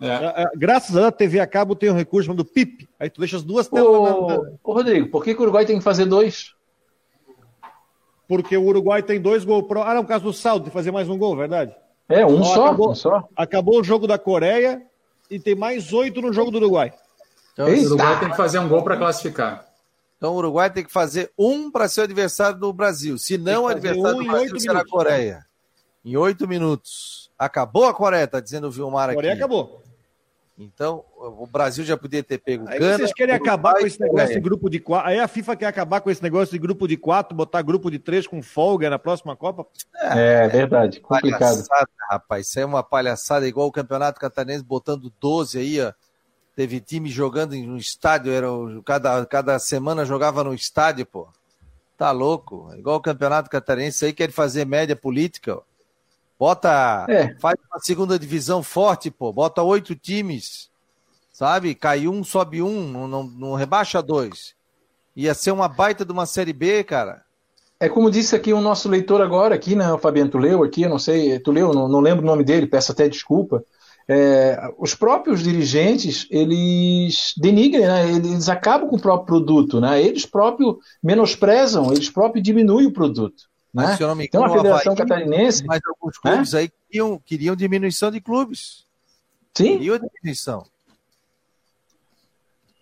[0.00, 0.06] É.
[0.06, 0.42] é.
[0.42, 2.88] É, graças a TV a cabo tem um recurso do PIP.
[3.00, 3.88] Aí tu deixa as duas telas.
[3.88, 4.40] Ô, na...
[4.62, 6.54] Ô Rodrigo, por que, que o Uruguai tem que fazer dois?
[8.28, 9.66] Porque o Uruguai tem dois gols.
[9.66, 9.82] Pro...
[9.82, 11.74] Ah, no caso do saldo, de fazer mais um gol, verdade?
[12.08, 13.28] É, um, só, acabou, um só.
[13.34, 14.80] Acabou o jogo da Coreia
[15.28, 16.92] e tem mais oito no jogo do Uruguai.
[17.56, 19.66] Então, o Uruguai tem que fazer um gol para classificar.
[20.18, 23.16] Então o Uruguai tem que fazer um para ser o adversário do Brasil.
[23.18, 25.44] Se não, o adversário um do Brasil será a Coreia.
[26.04, 27.30] Em oito minutos.
[27.38, 29.16] Acabou a Coreia, está dizendo o Vilmar aqui.
[29.16, 29.82] Coreia acabou.
[30.58, 34.32] Então, o Brasil já podia ter pego Aí Gana, vocês querem acabar com esse negócio
[34.32, 35.10] de grupo de quatro.
[35.10, 37.98] Aí a FIFA quer acabar com esse negócio de grupo de quatro, botar grupo de
[37.98, 39.66] três com folga na próxima Copa.
[39.94, 41.62] É, é verdade, complicado.
[42.10, 42.46] rapaz.
[42.48, 45.92] Isso é uma palhaçada, igual o Campeonato Catarinense botando 12 aí, ó.
[46.56, 48.48] Teve time jogando em um estádio, era,
[48.82, 51.28] cada, cada semana jogava no estádio, pô.
[51.98, 52.70] Tá louco.
[52.76, 55.62] Igual o Campeonato Catarinense aí quer fazer média política, ó.
[56.38, 57.06] Bota.
[57.08, 57.34] É.
[57.38, 59.30] Faz uma segunda divisão forte, pô.
[59.32, 60.70] Bota oito times.
[61.30, 61.74] Sabe?
[61.74, 64.54] Cai um, sobe um, não, não, não rebaixa dois.
[65.14, 67.22] Ia ser uma baita de uma Série B, cara.
[67.78, 69.92] É como disse aqui o nosso leitor agora, aqui, né?
[69.92, 72.42] O Fabiano, tu leu aqui, eu não sei, tu leu, não, não lembro o nome
[72.42, 73.62] dele, peço até desculpa.
[74.08, 78.12] É, os próprios dirigentes, eles denigrem, né?
[78.12, 80.00] eles acabam com o próprio produto, né?
[80.00, 83.48] Eles próprios menosprezam, eles próprios diminuem o produto.
[83.74, 83.84] Né?
[83.84, 85.64] Mas, engano, então a Federação Havaí, Catarinense.
[85.66, 86.60] Mas alguns clubes né?
[86.60, 88.86] aí queriam, queriam diminuição de clubes.
[89.54, 89.78] Sim.
[89.78, 90.64] Queriam diminuição.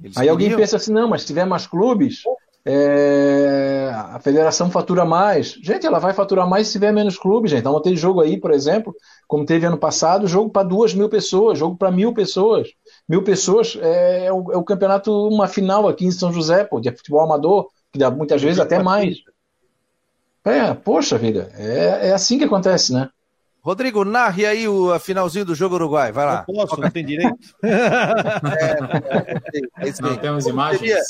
[0.03, 0.33] Eles aí queriam...
[0.33, 2.23] alguém pensa assim, não, mas se tiver mais clubes,
[2.67, 3.91] é...
[3.93, 5.59] a federação fatura mais.
[5.63, 7.61] Gente, ela vai faturar mais se tiver menos clubes, gente.
[7.61, 8.95] Então, ter jogo aí, por exemplo,
[9.27, 12.69] como teve ano passado, jogo para duas mil pessoas, jogo para mil pessoas.
[13.09, 16.81] Mil pessoas é, é, o, é, o, campeonato, uma final aqui em São José, pô,
[16.81, 19.19] de futebol amador, que dá muitas vezes até mais.
[20.45, 23.09] É, poxa vida, é, é assim que acontece, né?
[23.65, 26.45] Rodrigo, narre aí o finalzinho do jogo Uruguai, vai lá.
[26.47, 27.35] Não posso, não tem direito.
[27.65, 28.77] é,
[29.81, 30.81] é, é, não temos imagens.
[30.81, 31.03] Seria,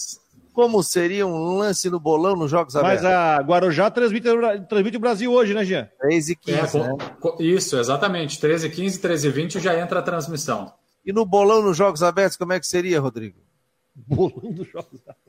[0.54, 3.02] como seria um lance no bolão nos Jogos Abertos?
[3.02, 4.28] Mas a Guarujá transmite,
[4.68, 5.90] transmite o Brasil hoje, né, Jean?
[6.00, 6.96] 13 e 15, é, né?
[7.40, 8.38] Isso, exatamente.
[8.38, 10.72] 13 e 15, 13 e 20 já entra a transmissão.
[11.04, 13.38] E no bolão nos Jogos Abertos, como é que seria, Rodrigo?
[13.94, 15.24] Bolão dos Jogos Abertos.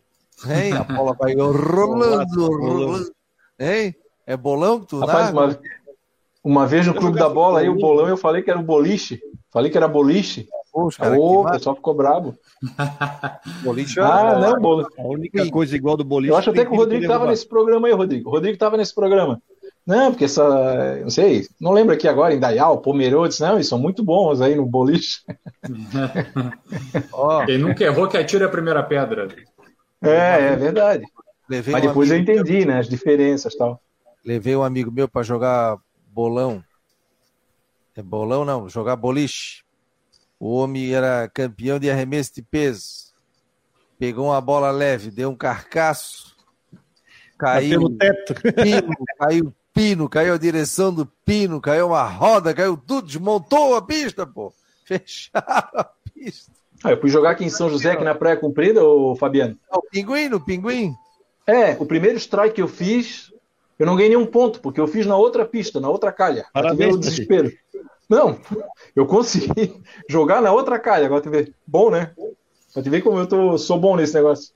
[0.48, 0.74] Hein?
[0.74, 3.12] A bola vai rolando, rolando.
[3.60, 3.96] Hein?
[4.28, 5.60] É bolão que tu Rapaz, uma,
[6.44, 9.20] Uma vez no Clube da Bola, aí o bolão, eu falei que era o boliche.
[9.56, 10.50] Falei que era boliche.
[10.70, 12.36] Poxa, cara, Ô, o pessoal ficou brabo.
[13.64, 14.86] boliche é ah, não, bolo.
[14.98, 16.30] A única coisa igual do boliche.
[16.34, 18.28] Eu acho até que o Rodrigo estava nesse programa aí, Rodrigo.
[18.28, 19.42] O Rodrigo estava nesse programa.
[19.88, 20.98] Não, porque essa.
[20.98, 24.56] Não sei, não lembro aqui agora, em Dayal, Pomerode, não, eles são muito bons aí
[24.56, 25.22] no boliche.
[27.14, 27.46] oh.
[27.46, 29.30] Quem nunca errou que atira a primeira pedra.
[30.04, 31.06] É, é verdade.
[31.50, 32.68] Levei Mas um depois eu entendi, meu...
[32.68, 33.80] né, as diferenças e tal.
[34.26, 35.78] Levei um amigo meu para jogar
[36.12, 36.62] bolão.
[37.96, 39.64] É bolão não, jogar boliche.
[40.40, 43.14] O homem era campeão de arremesso de peso.
[43.98, 46.36] Pegou uma bola leve, deu um carcaço.
[47.38, 48.34] Caiu no teto.
[48.34, 53.82] Pino, caiu pino, caiu a direção do pino, caiu uma roda, caiu tudo, desmontou a
[53.82, 54.54] pista, pô.
[54.86, 56.52] Fecharam a pista.
[56.84, 59.58] Ah, eu fui jogar aqui em São José, aqui na Praia Comprida, ô Fabiano.
[59.72, 60.94] O pinguim, no pinguim.
[61.48, 63.34] É, o primeiro strike que eu fiz,
[63.78, 66.46] eu não ganhei nenhum ponto, porque eu fiz na outra pista, na outra calha.
[66.54, 67.52] Parabéns, o desespero.
[68.10, 68.40] Não,
[68.96, 71.52] eu consegui jogar na outra calha, agora tu vê.
[71.66, 72.12] Bom, né?
[72.74, 74.54] Pra te ver como eu tô, sou bom nesse negócio.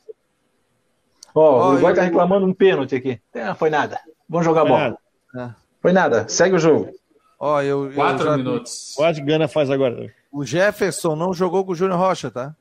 [1.33, 1.95] Ó, oh, o Uruguai eu...
[1.95, 3.21] tá reclamando um pênalti aqui.
[3.33, 3.99] É, foi nada.
[4.27, 4.97] Vamos jogar bola.
[5.35, 5.49] É.
[5.81, 6.27] Foi nada.
[6.27, 6.91] Segue o jogo.
[7.39, 8.37] Ó, eu, Quatro eu já...
[8.37, 8.93] minutos.
[8.95, 10.13] Quase Gana faz agora.
[10.31, 12.55] O Jefferson não jogou com o Júnior Rocha, tá?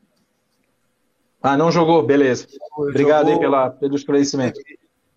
[1.42, 2.46] Ah, não jogou, beleza.
[2.76, 3.34] Obrigado jogou...
[3.34, 4.60] aí pela, pelo esclarecimento.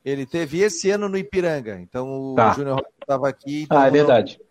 [0.03, 2.51] Ele teve esse ano no Ipiranga, então tá.
[2.51, 3.63] o Júnior Rocha estava aqui.
[3.63, 4.39] Então ah, é verdade.
[4.39, 4.50] Não...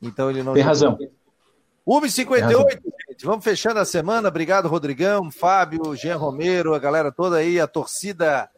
[0.00, 0.54] Então ele não.
[0.54, 0.98] Tem razão.
[1.86, 3.24] 1h58, gente.
[3.24, 4.28] Vamos fechando a semana.
[4.28, 8.48] Obrigado, Rodrigão, Fábio, Jean Romero, a galera toda aí, a torcida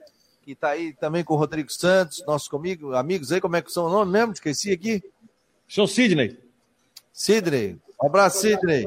[0.42, 3.70] que está aí também com o Rodrigo Santos, nossos comigo, amigos aí, como é que
[3.70, 4.32] são o nome mesmo?
[4.32, 5.02] Esqueci aqui.
[5.68, 6.38] Sou Sidney.
[7.12, 7.78] Sidney.
[8.02, 8.86] Um abraço, Sidney.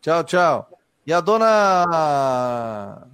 [0.00, 0.70] Tchau, tchau.
[1.06, 3.06] E a dona.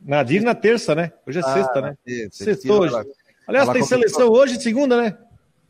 [0.00, 1.12] Nadir na terça, né?
[1.26, 1.96] Hoje é ah, sexta, né?
[2.30, 2.94] Sexta hoje.
[2.94, 3.04] Ela,
[3.46, 5.18] Aliás, ela tem seleção hoje, segunda, né?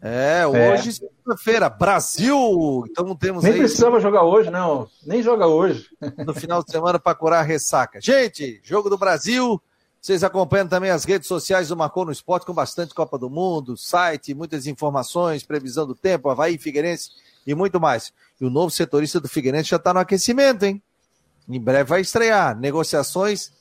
[0.03, 0.93] É, hoje, é.
[0.93, 2.85] segunda-feira, Brasil.
[2.91, 3.59] Então temos Nem aí...
[3.59, 4.89] precisava jogar hoje, não.
[5.05, 5.89] Nem joga hoje.
[6.27, 8.01] No final de semana para curar a ressaca.
[8.01, 9.61] Gente, jogo do Brasil.
[10.01, 13.77] Vocês acompanham também as redes sociais do Marcou no Esporte com bastante Copa do Mundo,
[13.77, 17.11] site, muitas informações, previsão do tempo, Havaí, Figueirense
[17.47, 18.11] e muito mais.
[18.41, 20.83] E o novo setorista do Figueirense já está no aquecimento, hein?
[21.47, 22.59] Em breve vai estrear.
[22.59, 23.53] Negociações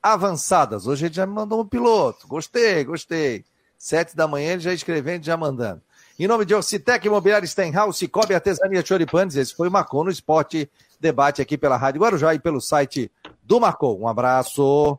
[0.00, 0.86] avançadas.
[0.86, 2.28] Hoje ele já me mandou um piloto.
[2.28, 3.44] Gostei, gostei.
[3.82, 5.80] Sete da manhã ele já escrevendo, já mandando.
[6.18, 10.70] Em nome de Orcitec Imobiliário Stenhouse, Cobre Artesania Choripanes, esse foi o Marcou no Esporte.
[11.00, 13.10] Debate aqui pela Rádio Guarujá e pelo site
[13.42, 13.98] do Marcou.
[13.98, 14.98] Um abraço.